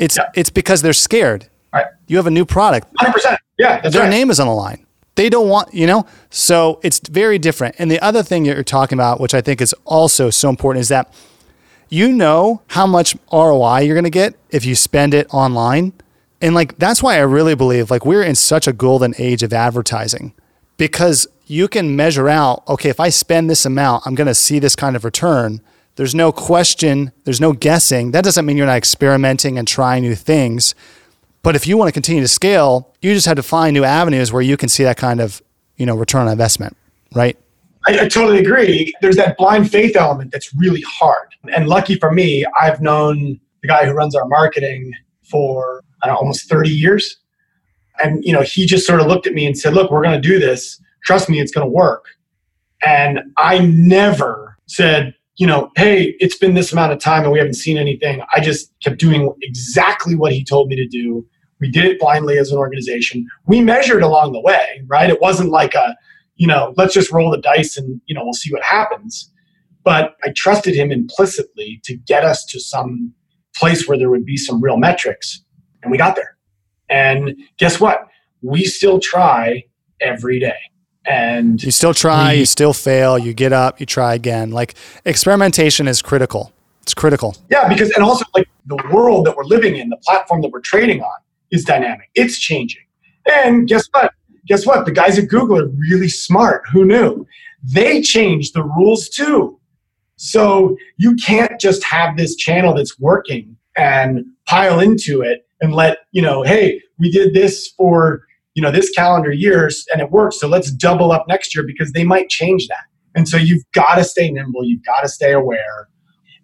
It's 0.00 0.16
Yeah. 0.16 0.30
it's 0.34 0.50
because 0.50 0.82
they're 0.82 0.92
scared. 0.92 1.46
Right. 1.72 1.86
You 2.08 2.16
have 2.16 2.26
a 2.26 2.30
new 2.32 2.44
product. 2.44 2.88
100%. 3.00 3.38
Yeah. 3.58 3.88
Their 3.88 4.02
right. 4.02 4.10
name 4.10 4.30
is 4.30 4.40
on 4.40 4.48
the 4.48 4.54
line. 4.54 4.84
They 5.14 5.28
don't 5.28 5.48
want, 5.48 5.72
you 5.74 5.86
know? 5.86 6.06
So 6.30 6.80
it's 6.82 7.00
very 7.08 7.38
different. 7.38 7.76
And 7.78 7.90
the 7.90 8.00
other 8.00 8.22
thing 8.22 8.44
that 8.44 8.54
you're 8.54 8.64
talking 8.64 8.96
about, 8.96 9.20
which 9.20 9.34
I 9.34 9.40
think 9.40 9.60
is 9.60 9.74
also 9.84 10.30
so 10.30 10.48
important, 10.48 10.80
is 10.80 10.88
that 10.88 11.12
you 11.88 12.12
know 12.12 12.62
how 12.68 12.86
much 12.86 13.16
ROI 13.32 13.80
you're 13.80 13.94
going 13.94 14.04
to 14.04 14.10
get 14.10 14.34
if 14.50 14.64
you 14.64 14.74
spend 14.74 15.12
it 15.12 15.26
online. 15.32 15.92
And 16.40 16.54
like, 16.54 16.78
that's 16.78 17.02
why 17.02 17.16
I 17.16 17.20
really 17.20 17.54
believe 17.54 17.90
like 17.90 18.06
we're 18.06 18.22
in 18.22 18.34
such 18.34 18.66
a 18.66 18.72
golden 18.72 19.14
age 19.18 19.42
of 19.42 19.52
advertising 19.52 20.32
because 20.78 21.26
you 21.46 21.68
can 21.68 21.94
measure 21.94 22.28
out, 22.28 22.62
okay, 22.68 22.88
if 22.88 23.00
I 23.00 23.10
spend 23.10 23.50
this 23.50 23.66
amount, 23.66 24.06
I'm 24.06 24.14
going 24.14 24.28
to 24.28 24.34
see 24.34 24.58
this 24.58 24.74
kind 24.74 24.96
of 24.96 25.04
return. 25.04 25.60
There's 26.00 26.14
no 26.14 26.32
question, 26.32 27.12
there's 27.24 27.42
no 27.42 27.52
guessing. 27.52 28.12
That 28.12 28.24
doesn't 28.24 28.46
mean 28.46 28.56
you're 28.56 28.64
not 28.64 28.78
experimenting 28.78 29.58
and 29.58 29.68
trying 29.68 30.00
new 30.00 30.14
things. 30.14 30.74
But 31.42 31.56
if 31.56 31.66
you 31.66 31.76
want 31.76 31.88
to 31.88 31.92
continue 31.92 32.22
to 32.22 32.28
scale, 32.28 32.94
you 33.02 33.12
just 33.12 33.26
have 33.26 33.36
to 33.36 33.42
find 33.42 33.74
new 33.74 33.84
avenues 33.84 34.32
where 34.32 34.40
you 34.40 34.56
can 34.56 34.70
see 34.70 34.82
that 34.82 34.96
kind 34.96 35.20
of, 35.20 35.42
you 35.76 35.84
know, 35.84 35.94
return 35.94 36.22
on 36.22 36.32
investment, 36.32 36.74
right? 37.14 37.36
I, 37.86 38.00
I 38.00 38.08
totally 38.08 38.38
agree. 38.38 38.94
There's 39.02 39.16
that 39.16 39.36
blind 39.36 39.70
faith 39.70 39.94
element 39.94 40.32
that's 40.32 40.54
really 40.54 40.80
hard. 40.88 41.34
And 41.54 41.68
lucky 41.68 41.96
for 41.96 42.10
me, 42.10 42.46
I've 42.58 42.80
known 42.80 43.38
the 43.60 43.68
guy 43.68 43.84
who 43.84 43.92
runs 43.92 44.14
our 44.14 44.24
marketing 44.24 44.94
for 45.22 45.82
know, 46.06 46.16
almost 46.16 46.48
30 46.48 46.70
years. 46.70 47.18
And 48.02 48.24
you 48.24 48.32
know, 48.32 48.40
he 48.40 48.64
just 48.64 48.86
sort 48.86 49.00
of 49.00 49.06
looked 49.06 49.26
at 49.26 49.34
me 49.34 49.44
and 49.44 49.58
said, 49.58 49.74
"Look, 49.74 49.90
we're 49.90 50.02
going 50.02 50.18
to 50.18 50.28
do 50.28 50.38
this. 50.38 50.80
Trust 51.04 51.28
me, 51.28 51.40
it's 51.40 51.52
going 51.52 51.66
to 51.66 51.70
work." 51.70 52.06
And 52.82 53.20
I 53.36 53.58
never 53.58 54.56
said, 54.66 55.14
you 55.40 55.46
know, 55.46 55.70
hey, 55.74 56.14
it's 56.20 56.36
been 56.36 56.52
this 56.52 56.70
amount 56.70 56.92
of 56.92 56.98
time 56.98 57.22
and 57.22 57.32
we 57.32 57.38
haven't 57.38 57.54
seen 57.54 57.78
anything. 57.78 58.20
I 58.36 58.40
just 58.40 58.74
kept 58.80 58.98
doing 58.98 59.32
exactly 59.40 60.14
what 60.14 60.32
he 60.32 60.44
told 60.44 60.68
me 60.68 60.76
to 60.76 60.86
do. 60.86 61.26
We 61.60 61.70
did 61.70 61.86
it 61.86 61.98
blindly 61.98 62.36
as 62.36 62.52
an 62.52 62.58
organization. 62.58 63.26
We 63.46 63.62
measured 63.62 64.02
along 64.02 64.34
the 64.34 64.40
way, 64.42 64.82
right? 64.86 65.08
It 65.08 65.18
wasn't 65.22 65.48
like 65.48 65.74
a, 65.74 65.96
you 66.36 66.46
know, 66.46 66.74
let's 66.76 66.92
just 66.92 67.10
roll 67.10 67.30
the 67.30 67.38
dice 67.38 67.78
and, 67.78 68.02
you 68.04 68.14
know, 68.14 68.22
we'll 68.22 68.34
see 68.34 68.52
what 68.52 68.62
happens. 68.62 69.32
But 69.82 70.14
I 70.22 70.32
trusted 70.32 70.74
him 70.74 70.92
implicitly 70.92 71.80
to 71.84 71.96
get 71.96 72.22
us 72.22 72.44
to 72.44 72.60
some 72.60 73.14
place 73.56 73.88
where 73.88 73.96
there 73.96 74.10
would 74.10 74.26
be 74.26 74.36
some 74.36 74.62
real 74.62 74.76
metrics. 74.76 75.42
And 75.82 75.90
we 75.90 75.96
got 75.96 76.16
there. 76.16 76.36
And 76.90 77.34
guess 77.56 77.80
what? 77.80 78.06
We 78.42 78.66
still 78.66 79.00
try 79.00 79.64
every 80.02 80.38
day. 80.38 80.58
And 81.06 81.62
You 81.62 81.70
still 81.70 81.94
try, 81.94 82.32
We- 82.32 82.40
you 82.40 82.46
still 82.46 82.72
fail, 82.72 83.18
you 83.18 83.32
get 83.32 83.52
up, 83.52 83.80
you 83.80 83.86
try 83.86 84.14
again. 84.14 84.50
Like 84.50 84.74
experimentation 85.04 85.88
is 85.88 86.02
critical. 86.02 86.52
It's 86.82 86.94
critical. 86.94 87.36
Yeah, 87.50 87.68
because 87.68 87.90
and 87.90 88.04
also 88.04 88.24
like 88.34 88.48
the 88.66 88.76
world 88.92 89.26
that 89.26 89.36
we're 89.36 89.44
living 89.44 89.76
in, 89.76 89.88
the 89.88 89.96
platform 89.98 90.42
that 90.42 90.50
we're 90.50 90.60
trading 90.60 91.02
on 91.02 91.16
is 91.50 91.64
dynamic. 91.64 92.10
It's 92.14 92.38
changing. 92.38 92.82
And 93.30 93.68
guess 93.68 93.86
what? 93.92 94.12
Guess 94.46 94.66
what? 94.66 94.86
The 94.86 94.92
guys 94.92 95.18
at 95.18 95.28
Google 95.28 95.58
are 95.58 95.68
really 95.68 96.08
smart. 96.08 96.64
Who 96.72 96.84
knew? 96.84 97.26
They 97.62 98.00
changed 98.02 98.54
the 98.54 98.64
rules 98.64 99.08
too. 99.08 99.58
So 100.16 100.76
you 100.96 101.14
can't 101.16 101.60
just 101.60 101.82
have 101.84 102.16
this 102.16 102.34
channel 102.36 102.74
that's 102.74 102.98
working 102.98 103.56
and 103.76 104.24
pile 104.46 104.80
into 104.80 105.22
it 105.22 105.46
and 105.60 105.74
let, 105.74 105.98
you 106.12 106.20
know, 106.22 106.42
hey, 106.42 106.82
we 106.98 107.10
did 107.10 107.32
this 107.34 107.68
for, 107.68 108.22
you 108.54 108.62
know, 108.62 108.70
this 108.70 108.90
calendar 108.90 109.32
years 109.32 109.84
and 109.92 110.00
it 110.00 110.10
works. 110.10 110.40
So 110.40 110.48
let's 110.48 110.70
double 110.70 111.12
up 111.12 111.26
next 111.28 111.54
year 111.54 111.64
because 111.66 111.92
they 111.92 112.04
might 112.04 112.28
change 112.28 112.66
that. 112.68 112.84
And 113.14 113.28
so 113.28 113.36
you've 113.36 113.64
got 113.72 113.96
to 113.96 114.04
stay 114.04 114.30
nimble, 114.30 114.64
you've 114.64 114.84
got 114.84 115.00
to 115.00 115.08
stay 115.08 115.32
aware. 115.32 115.88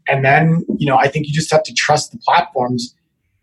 And 0.09 0.25
then, 0.25 0.65
you 0.79 0.87
know, 0.87 0.97
I 0.97 1.09
think 1.09 1.27
you 1.27 1.33
just 1.33 1.51
have 1.51 1.63
to 1.65 1.75
trust 1.75 2.13
the 2.13 2.19
platforms. 2.19 2.95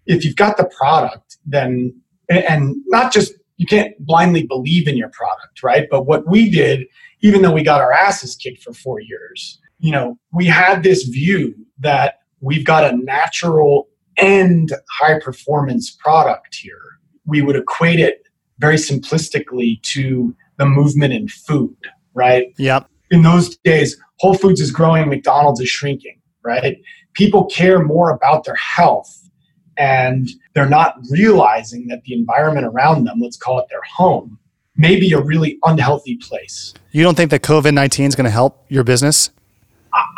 If 0.05 0.23
you've 0.23 0.35
got 0.35 0.57
the 0.57 0.65
product, 0.65 1.37
then, 1.45 1.93
and- 2.29 2.75
not 2.87 3.11
just, 3.13 3.33
you 3.57 3.65
can't 3.65 3.93
blindly 3.99 4.45
believe 4.45 4.87
in 4.87 4.97
your 4.97 5.09
product, 5.09 5.61
right? 5.61 5.87
But 5.89 6.05
what 6.05 6.27
we 6.27 6.49
did, 6.49 6.87
even 7.21 7.41
though 7.41 7.51
we 7.51 7.63
got 7.63 7.81
our 7.81 7.93
asses 7.93 8.35
kicked 8.35 8.63
for 8.63 8.73
four 8.73 8.99
years, 8.99 9.59
you 9.79 9.91
know, 9.91 10.17
we 10.31 10.45
had 10.45 10.83
this 10.83 11.03
view 11.03 11.53
that 11.79 12.19
we've 12.39 12.65
got 12.65 12.91
a 12.91 12.97
natural 12.97 13.87
and 14.17 14.73
high 14.89 15.19
performance 15.19 15.91
product 15.91 16.55
here. 16.55 16.81
We 17.25 17.41
would 17.41 17.55
equate 17.55 17.99
it 17.99 18.23
very 18.63 18.77
simplistically 18.77 19.81
to 19.81 20.33
the 20.57 20.65
movement 20.65 21.11
in 21.11 21.27
food, 21.27 21.75
right? 22.13 22.45
Yep. 22.57 22.89
in 23.11 23.21
those 23.21 23.57
days, 23.57 23.97
Whole 24.19 24.35
Foods 24.35 24.61
is 24.61 24.71
growing, 24.71 25.09
McDonald's 25.09 25.59
is 25.59 25.67
shrinking, 25.67 26.21
right? 26.45 26.77
People 27.13 27.43
care 27.47 27.83
more 27.83 28.11
about 28.11 28.45
their 28.45 28.55
health 28.55 29.29
and 29.77 30.29
they're 30.53 30.69
not 30.69 30.95
realizing 31.09 31.87
that 31.87 32.03
the 32.05 32.13
environment 32.13 32.65
around 32.65 33.03
them, 33.03 33.19
let's 33.19 33.35
call 33.35 33.59
it 33.59 33.65
their 33.69 33.81
home, 33.97 34.39
may 34.77 34.97
be 34.97 35.11
a 35.11 35.19
really 35.19 35.57
unhealthy 35.65 36.15
place. 36.15 36.73
You 36.91 37.03
don't 37.03 37.15
think 37.15 37.31
that 37.31 37.41
COVID 37.41 37.73
19 37.73 38.05
is 38.05 38.15
going 38.15 38.25
to 38.25 38.31
help 38.31 38.63
your 38.69 38.85
business? 38.85 39.29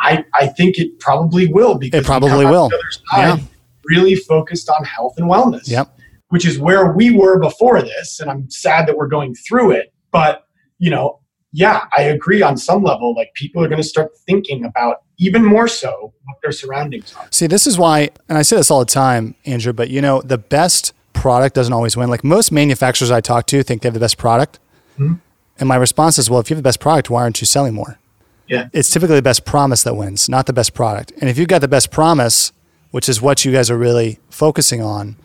I, 0.00 0.24
I 0.34 0.46
think 0.46 0.78
it 0.78 1.00
probably 1.00 1.48
will 1.52 1.76
because 1.76 2.00
we 2.00 2.04
probably 2.04 2.46
will. 2.46 2.70
side 3.10 3.40
Yeah. 3.40 3.46
really 3.86 4.14
focused 4.14 4.70
on 4.70 4.84
health 4.84 5.14
and 5.16 5.28
wellness. 5.28 5.68
Yep. 5.68 5.95
Which 6.28 6.44
is 6.46 6.58
where 6.58 6.92
we 6.92 7.16
were 7.16 7.38
before 7.38 7.80
this, 7.82 8.20
and 8.20 8.30
I'm 8.30 8.50
sad 8.50 8.88
that 8.88 8.96
we're 8.96 9.06
going 9.08 9.34
through 9.34 9.72
it. 9.72 9.92
But 10.10 10.46
you 10.78 10.90
know, 10.90 11.20
yeah, 11.52 11.84
I 11.96 12.02
agree 12.02 12.42
on 12.42 12.56
some 12.56 12.82
level. 12.82 13.14
Like 13.14 13.32
people 13.34 13.62
are 13.64 13.68
going 13.68 13.80
to 13.80 13.88
start 13.88 14.10
thinking 14.26 14.64
about 14.64 15.02
even 15.18 15.44
more 15.44 15.68
so 15.68 16.12
what 16.24 16.36
their 16.42 16.52
surroundings 16.52 17.14
are. 17.14 17.26
See, 17.30 17.46
this 17.46 17.66
is 17.66 17.78
why, 17.78 18.10
and 18.28 18.36
I 18.36 18.42
say 18.42 18.56
this 18.56 18.70
all 18.70 18.80
the 18.80 18.84
time, 18.86 19.34
Andrew, 19.46 19.72
but 19.72 19.88
you 19.88 20.02
know, 20.02 20.20
the 20.22 20.36
best 20.36 20.92
product 21.14 21.54
doesn't 21.54 21.72
always 21.72 21.96
win. 21.96 22.10
Like 22.10 22.24
most 22.24 22.52
manufacturers 22.52 23.10
I 23.10 23.20
talk 23.20 23.46
to 23.46 23.62
think 23.62 23.82
they 23.82 23.86
have 23.86 23.94
the 23.94 24.00
best 24.00 24.18
product. 24.18 24.58
Mhm. 24.98 25.20
And 25.58 25.68
my 25.68 25.76
response 25.76 26.18
is, 26.18 26.28
well, 26.28 26.40
if 26.40 26.50
you 26.50 26.56
have 26.56 26.62
the 26.62 26.66
best 26.68 26.80
product, 26.80 27.08
why 27.08 27.22
aren't 27.22 27.40
you 27.40 27.46
selling 27.46 27.72
more? 27.72 27.98
Yeah. 28.46 28.68
It's 28.72 28.90
typically 28.90 29.16
the 29.16 29.22
best 29.22 29.44
promise 29.46 29.82
that 29.84 29.96
wins, 29.96 30.28
not 30.28 30.46
the 30.46 30.52
best 30.52 30.74
product. 30.74 31.12
And 31.20 31.30
if 31.30 31.38
you've 31.38 31.48
got 31.48 31.62
the 31.62 31.68
best 31.68 31.90
promise, 31.90 32.52
which 32.90 33.08
is 33.08 33.22
what 33.22 33.44
you 33.44 33.52
guys 33.52 33.70
are 33.70 33.78
really 33.78 34.18
focusing 34.28 34.82
on, 34.82 35.16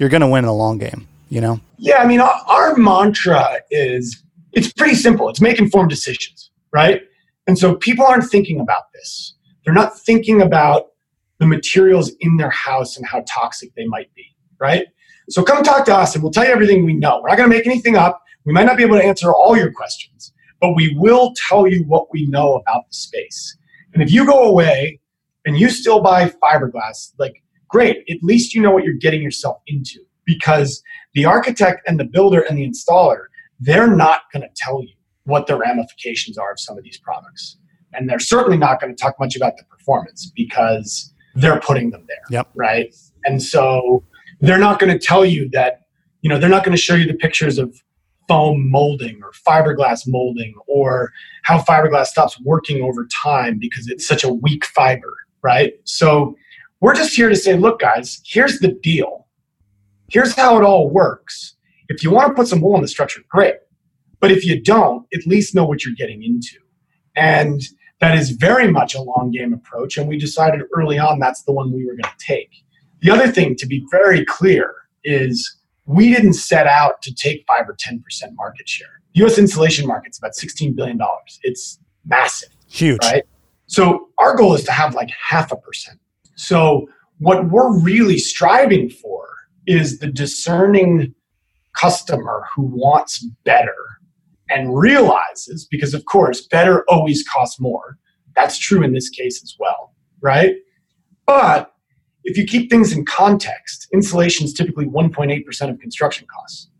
you're 0.00 0.08
going 0.08 0.22
to 0.22 0.26
win 0.26 0.44
in 0.44 0.46
the 0.46 0.54
long 0.54 0.78
game, 0.78 1.06
you 1.28 1.40
know? 1.40 1.60
Yeah, 1.76 1.98
I 1.98 2.06
mean, 2.06 2.20
our, 2.20 2.42
our 2.46 2.76
mantra 2.76 3.58
is 3.70 4.24
it's 4.52 4.72
pretty 4.72 4.94
simple. 4.94 5.28
It's 5.28 5.42
make 5.42 5.58
informed 5.58 5.90
decisions, 5.90 6.50
right? 6.72 7.02
And 7.46 7.58
so 7.58 7.76
people 7.76 8.06
aren't 8.06 8.24
thinking 8.24 8.60
about 8.60 8.92
this. 8.94 9.34
They're 9.64 9.74
not 9.74 9.98
thinking 10.00 10.40
about 10.40 10.88
the 11.38 11.46
materials 11.46 12.12
in 12.20 12.38
their 12.38 12.50
house 12.50 12.96
and 12.96 13.06
how 13.06 13.24
toxic 13.28 13.74
they 13.74 13.86
might 13.86 14.12
be, 14.14 14.24
right? 14.58 14.86
So 15.28 15.42
come 15.42 15.62
talk 15.62 15.84
to 15.84 15.94
us 15.94 16.14
and 16.14 16.24
we'll 16.24 16.32
tell 16.32 16.44
you 16.44 16.50
everything 16.50 16.84
we 16.84 16.94
know. 16.94 17.20
We're 17.22 17.28
not 17.28 17.38
going 17.38 17.50
to 17.50 17.56
make 17.56 17.66
anything 17.66 17.96
up. 17.96 18.22
We 18.44 18.52
might 18.52 18.64
not 18.64 18.78
be 18.78 18.82
able 18.82 18.96
to 18.96 19.04
answer 19.04 19.32
all 19.32 19.56
your 19.56 19.70
questions, 19.70 20.32
but 20.60 20.74
we 20.74 20.94
will 20.98 21.34
tell 21.48 21.66
you 21.66 21.84
what 21.84 22.10
we 22.10 22.26
know 22.26 22.54
about 22.54 22.88
the 22.88 22.94
space. 22.94 23.56
And 23.92 24.02
if 24.02 24.10
you 24.10 24.24
go 24.24 24.44
away 24.44 24.98
and 25.44 25.58
you 25.58 25.68
still 25.68 26.00
buy 26.00 26.30
fiberglass, 26.42 27.12
like 27.18 27.42
great, 27.70 27.98
at 28.10 28.18
least 28.22 28.54
you 28.54 28.60
know 28.60 28.70
what 28.70 28.84
you're 28.84 28.94
getting 28.94 29.22
yourself 29.22 29.58
into 29.66 30.00
because 30.24 30.82
the 31.14 31.24
architect 31.24 31.82
and 31.86 31.98
the 31.98 32.04
builder 32.04 32.40
and 32.40 32.58
the 32.58 32.68
installer, 32.68 33.24
they're 33.58 33.94
not 33.94 34.22
going 34.32 34.42
to 34.42 34.48
tell 34.56 34.82
you 34.82 34.94
what 35.24 35.46
the 35.46 35.56
ramifications 35.56 36.38
are 36.38 36.52
of 36.52 36.60
some 36.60 36.76
of 36.76 36.84
these 36.84 36.98
products. 36.98 37.56
And 37.92 38.08
they're 38.08 38.20
certainly 38.20 38.56
not 38.56 38.80
going 38.80 38.94
to 38.94 39.00
talk 39.00 39.16
much 39.18 39.36
about 39.36 39.56
the 39.56 39.64
performance 39.64 40.30
because 40.34 41.12
they're 41.34 41.60
putting 41.60 41.90
them 41.90 42.04
there. 42.08 42.22
Yep. 42.30 42.48
Right. 42.54 42.94
And 43.24 43.42
so 43.42 44.04
they're 44.40 44.58
not 44.58 44.78
going 44.78 44.96
to 44.96 44.98
tell 44.98 45.24
you 45.24 45.48
that, 45.52 45.82
you 46.22 46.28
know, 46.28 46.38
they're 46.38 46.48
not 46.48 46.64
going 46.64 46.76
to 46.76 46.82
show 46.82 46.94
you 46.94 47.06
the 47.06 47.14
pictures 47.14 47.58
of 47.58 47.74
foam 48.28 48.70
molding 48.70 49.20
or 49.22 49.32
fiberglass 49.46 50.02
molding 50.06 50.54
or 50.68 51.12
how 51.42 51.60
fiberglass 51.60 52.06
stops 52.06 52.40
working 52.40 52.82
over 52.82 53.08
time 53.22 53.58
because 53.58 53.88
it's 53.88 54.06
such 54.06 54.22
a 54.22 54.32
weak 54.32 54.64
fiber. 54.64 55.14
Right. 55.42 55.72
So 55.84 56.36
we're 56.80 56.94
just 56.94 57.14
here 57.14 57.28
to 57.28 57.36
say, 57.36 57.56
look, 57.56 57.80
guys, 57.80 58.20
here's 58.24 58.58
the 58.60 58.72
deal. 58.82 59.26
Here's 60.08 60.34
how 60.34 60.58
it 60.58 60.64
all 60.64 60.90
works. 60.90 61.54
If 61.88 62.02
you 62.02 62.10
want 62.10 62.28
to 62.28 62.34
put 62.34 62.48
some 62.48 62.60
wool 62.60 62.76
in 62.76 62.82
the 62.82 62.88
structure, 62.88 63.20
great. 63.28 63.56
But 64.20 64.30
if 64.30 64.44
you 64.44 64.60
don't, 64.60 65.06
at 65.14 65.26
least 65.26 65.54
know 65.54 65.64
what 65.64 65.84
you're 65.84 65.94
getting 65.96 66.22
into. 66.22 66.56
And 67.16 67.60
that 68.00 68.16
is 68.16 68.30
very 68.30 68.70
much 68.70 68.94
a 68.94 69.02
long 69.02 69.30
game 69.30 69.52
approach. 69.52 69.96
And 69.96 70.08
we 70.08 70.18
decided 70.18 70.62
early 70.74 70.98
on 70.98 71.18
that's 71.18 71.42
the 71.42 71.52
one 71.52 71.72
we 71.72 71.84
were 71.84 71.92
going 71.92 72.02
to 72.04 72.26
take. 72.26 72.50
The 73.00 73.10
other 73.10 73.28
thing 73.28 73.56
to 73.56 73.66
be 73.66 73.86
very 73.90 74.24
clear 74.24 74.74
is 75.04 75.58
we 75.86 76.14
didn't 76.14 76.34
set 76.34 76.66
out 76.66 77.02
to 77.02 77.14
take 77.14 77.44
5 77.46 77.68
or 77.68 77.74
10% 77.74 78.00
market 78.34 78.68
share. 78.68 79.00
The 79.14 79.24
US 79.24 79.38
insulation 79.38 79.86
market's 79.86 80.18
about 80.18 80.32
$16 80.32 80.74
billion. 80.76 80.98
It's 81.42 81.78
massive. 82.06 82.50
Huge. 82.68 83.02
Right? 83.04 83.24
So 83.66 84.08
our 84.18 84.36
goal 84.36 84.54
is 84.54 84.64
to 84.64 84.72
have 84.72 84.94
like 84.94 85.10
half 85.10 85.50
a 85.52 85.56
percent. 85.56 85.98
So 86.40 86.88
what 87.18 87.50
we're 87.50 87.78
really 87.80 88.18
striving 88.18 88.88
for 88.88 89.26
is 89.66 89.98
the 89.98 90.06
discerning 90.06 91.14
customer 91.76 92.44
who 92.54 92.62
wants 92.62 93.24
better 93.44 93.76
and 94.48 94.76
realizes, 94.76 95.68
because 95.70 95.92
of 95.92 96.04
course, 96.06 96.46
better 96.46 96.84
always 96.88 97.22
costs 97.28 97.60
more. 97.60 97.98
That's 98.34 98.58
true 98.58 98.82
in 98.82 98.94
this 98.94 99.10
case 99.10 99.42
as 99.42 99.54
well, 99.58 99.94
right? 100.22 100.56
But 101.26 101.72
if 102.24 102.38
you 102.38 102.46
keep 102.46 102.70
things 102.70 102.92
in 102.92 103.04
context, 103.04 103.86
insulation 103.92 104.46
is 104.46 104.54
typically 104.54 104.86
1.8% 104.86 105.70
of 105.70 105.78
construction 105.78 106.26
costs, 106.26 106.70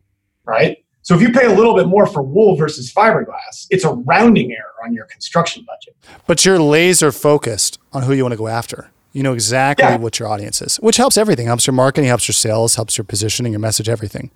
right? 0.46 0.78
So 1.02 1.14
if 1.14 1.20
you 1.20 1.32
pay 1.32 1.46
a 1.46 1.54
little 1.54 1.74
bit 1.74 1.86
more 1.86 2.06
for 2.06 2.22
wool 2.22 2.56
versus 2.56 2.92
fiberglass, 2.92 3.66
it's 3.68 3.84
a 3.84 3.92
rounding 3.92 4.52
error 4.52 4.74
on 4.84 4.94
your 4.94 5.04
construction 5.06 5.66
budget. 5.66 5.96
But 6.26 6.44
you're 6.44 6.58
laser 6.58 7.12
focused 7.12 7.78
on 7.92 8.02
who 8.04 8.14
you 8.14 8.22
want 8.22 8.32
to 8.32 8.38
go 8.38 8.48
after. 8.48 8.90
You 9.12 9.22
know 9.22 9.32
exactly 9.32 9.86
yeah. 9.86 9.96
what 9.96 10.18
your 10.18 10.28
audience 10.28 10.62
is, 10.62 10.76
which 10.76 10.96
helps 10.96 11.16
everything. 11.16 11.46
Helps 11.46 11.66
your 11.66 11.74
marketing, 11.74 12.08
helps 12.08 12.28
your 12.28 12.34
sales, 12.34 12.76
helps 12.76 12.96
your 12.96 13.04
positioning, 13.04 13.52
your 13.52 13.60
message, 13.60 13.88
everything. 13.88 14.30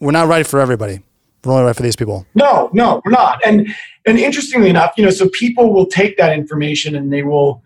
We're 0.00 0.10
not 0.10 0.26
right 0.26 0.46
for 0.46 0.60
everybody. 0.60 1.00
We're 1.44 1.52
only 1.52 1.64
right 1.64 1.76
for 1.76 1.82
these 1.82 1.96
people. 1.96 2.26
No, 2.34 2.70
no, 2.72 3.00
we're 3.04 3.12
not. 3.12 3.40
And 3.46 3.68
and 4.04 4.18
interestingly 4.18 4.68
enough, 4.68 4.94
you 4.96 5.04
know, 5.04 5.10
so 5.10 5.28
people 5.28 5.72
will 5.72 5.86
take 5.86 6.16
that 6.16 6.32
information 6.32 6.96
and 6.96 7.12
they 7.12 7.22
will 7.22 7.62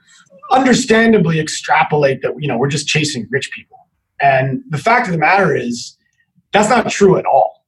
understandably 0.50 1.40
extrapolate 1.40 2.22
that, 2.22 2.34
you 2.38 2.48
know, 2.48 2.58
we're 2.58 2.68
just 2.68 2.88
chasing 2.88 3.26
rich 3.30 3.50
people. 3.52 3.88
And 4.20 4.62
the 4.68 4.78
fact 4.78 5.06
of 5.06 5.12
the 5.12 5.18
matter 5.18 5.56
is 5.56 5.96
that's 6.52 6.68
not 6.68 6.90
true 6.90 7.16
at 7.16 7.24
all. 7.24 7.64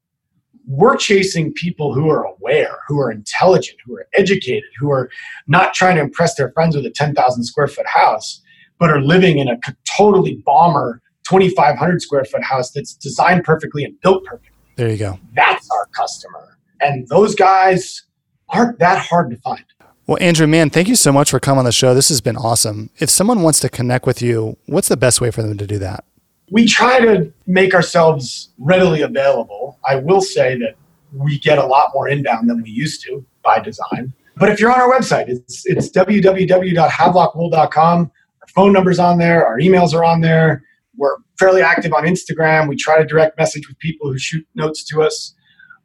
We're 0.66 0.96
chasing 0.96 1.52
people 1.52 1.94
who 1.94 2.11
are 2.11 2.24
aware, 2.24 2.78
who 2.88 3.00
are 3.00 3.11
intelligent, 3.11 3.78
who 3.85 3.96
are 3.96 4.07
educated, 4.14 4.70
who 4.78 4.90
are 4.90 5.11
not 5.46 5.74
trying 5.74 5.96
to 5.96 6.02
impress 6.02 6.35
their 6.35 6.50
friends 6.52 6.76
with 6.76 6.87
a 6.87 6.90
10,000 6.90 7.44
square 7.44 7.68
foot 7.68 7.87
house, 7.87 8.41
but 8.83 8.90
are 8.90 9.01
living 9.01 9.38
in 9.38 9.47
a 9.47 9.57
totally 9.85 10.42
bomber 10.45 11.01
2,500 11.29 12.03
square 12.03 12.25
foot 12.25 12.42
house 12.42 12.73
that's 12.73 12.95
designed 12.95 13.45
perfectly 13.45 13.85
and 13.85 13.95
built 14.01 14.25
perfectly. 14.25 14.51
There 14.75 14.88
you 14.88 14.97
go. 14.97 15.21
That's 15.37 15.71
our 15.71 15.87
customer. 15.97 16.59
And 16.81 17.07
those 17.07 17.37
guys 17.37 18.03
aren't 18.49 18.81
that 18.81 18.99
hard 18.99 19.31
to 19.31 19.37
find. 19.37 19.62
Well, 20.09 20.18
Andrew, 20.21 20.49
man, 20.49 20.68
thank 20.68 20.88
you 20.88 20.97
so 20.97 21.12
much 21.12 21.31
for 21.31 21.38
coming 21.38 21.61
on 21.61 21.64
the 21.64 21.71
show. 21.71 21.95
This 21.95 22.09
has 22.09 22.21
been 22.21 22.37
awesome. 22.37 22.90
If 22.99 23.09
someone 23.09 23.42
wants 23.42 23.61
to 23.61 23.68
connect 23.68 24.05
with 24.05 24.21
you, 24.21 24.57
what's 24.66 24.88
the 24.88 24.97
best 24.97 25.21
way 25.21 25.31
for 25.31 25.42
them 25.42 25.57
to 25.59 25.66
do 25.68 25.79
that? 25.79 26.05
We 26.51 26.66
try 26.66 26.99
to 26.99 27.33
make 27.47 27.75
ourselves 27.75 28.49
readily 28.59 29.03
available. 29.03 29.79
I 29.88 29.95
will 29.95 30.23
say 30.23 30.59
that 30.59 30.75
we 31.12 31.38
get 31.38 31.59
a 31.59 31.64
lot 31.64 31.92
more 31.95 32.09
inbound 32.09 32.51
than 32.51 32.61
we 32.61 32.71
used 32.71 33.05
to 33.05 33.25
by 33.45 33.61
design. 33.61 34.12
But 34.37 34.49
if 34.49 34.59
you're 34.59 34.73
on 34.73 34.81
our 34.81 34.90
website, 34.90 35.29
it's, 35.29 35.64
it's 35.66 35.88
www.havelockwool.com 35.90 38.11
phone 38.55 38.73
numbers 38.73 38.99
on 38.99 39.19
there, 39.19 39.47
our 39.47 39.59
emails 39.59 39.95
are 39.95 40.05
on 40.05 40.21
there. 40.21 40.62
We're 40.97 41.17
fairly 41.38 41.62
active 41.62 41.93
on 41.93 42.05
Instagram. 42.05 42.69
We 42.69 42.77
try 42.77 42.99
to 42.99 43.05
direct 43.05 43.38
message 43.38 43.69
with 43.69 43.79
people 43.79 44.11
who 44.11 44.19
shoot 44.19 44.47
notes 44.55 44.85
to 44.85 45.03
us. 45.03 45.35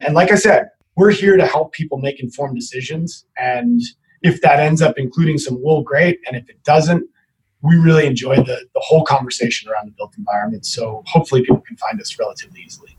And 0.01 0.13
like 0.13 0.31
I 0.31 0.35
said, 0.35 0.69
we're 0.95 1.11
here 1.11 1.37
to 1.37 1.45
help 1.45 1.73
people 1.73 1.97
make 1.97 2.19
informed 2.19 2.55
decisions. 2.55 3.25
And 3.37 3.81
if 4.21 4.41
that 4.41 4.59
ends 4.59 4.81
up 4.81 4.95
including 4.97 5.37
some 5.37 5.61
wool, 5.63 5.81
great. 5.81 6.19
And 6.27 6.35
if 6.35 6.49
it 6.49 6.63
doesn't, 6.63 7.07
we 7.61 7.75
really 7.75 8.05
enjoy 8.05 8.35
the, 8.35 8.65
the 8.73 8.81
whole 8.81 9.03
conversation 9.03 9.69
around 9.69 9.87
the 9.87 9.91
built 9.91 10.13
environment. 10.17 10.65
So 10.65 11.03
hopefully 11.05 11.41
people 11.41 11.61
can 11.61 11.77
find 11.77 11.99
us 11.99 12.17
relatively 12.19 12.61
easily. 12.61 12.97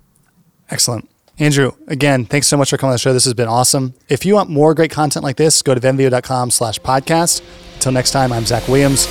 Excellent. 0.70 1.08
Andrew, 1.38 1.72
again, 1.86 2.24
thanks 2.24 2.48
so 2.48 2.56
much 2.56 2.70
for 2.70 2.76
coming 2.76 2.90
on 2.90 2.94
the 2.94 2.98
show. 2.98 3.12
This 3.12 3.24
has 3.24 3.34
been 3.34 3.48
awesome. 3.48 3.94
If 4.08 4.26
you 4.26 4.34
want 4.34 4.50
more 4.50 4.74
great 4.74 4.90
content 4.90 5.22
like 5.22 5.36
this, 5.36 5.62
go 5.62 5.74
to 5.74 5.80
venveo.com 5.80 6.50
slash 6.50 6.80
podcast. 6.80 7.42
Until 7.78 7.92
next 7.92 8.10
time, 8.10 8.32
I'm 8.32 8.44
Zach 8.44 8.66
Williams. 8.66 9.06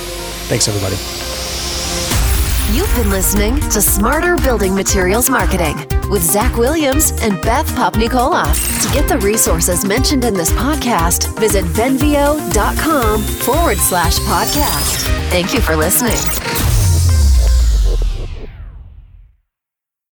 Thanks, 0.50 0.68
everybody. 0.68 0.96
You've 2.76 2.94
been 2.96 3.08
listening 3.08 3.58
to 3.70 3.80
Smarter 3.80 4.36
Building 4.36 4.74
Materials 4.74 5.30
Marketing 5.30 5.74
with 6.10 6.22
Zach 6.22 6.54
Williams 6.58 7.12
and 7.22 7.40
Beth 7.40 7.66
Popnikola. 7.68 8.44
To 8.82 8.92
get 8.92 9.08
the 9.08 9.16
resources 9.20 9.86
mentioned 9.86 10.26
in 10.26 10.34
this 10.34 10.50
podcast, 10.50 11.34
visit 11.38 11.64
venveo.com 11.64 13.22
forward 13.22 13.78
slash 13.78 14.18
podcast. 14.18 15.06
Thank 15.30 15.54
you 15.54 15.62
for 15.62 15.74
listening. 15.76 16.67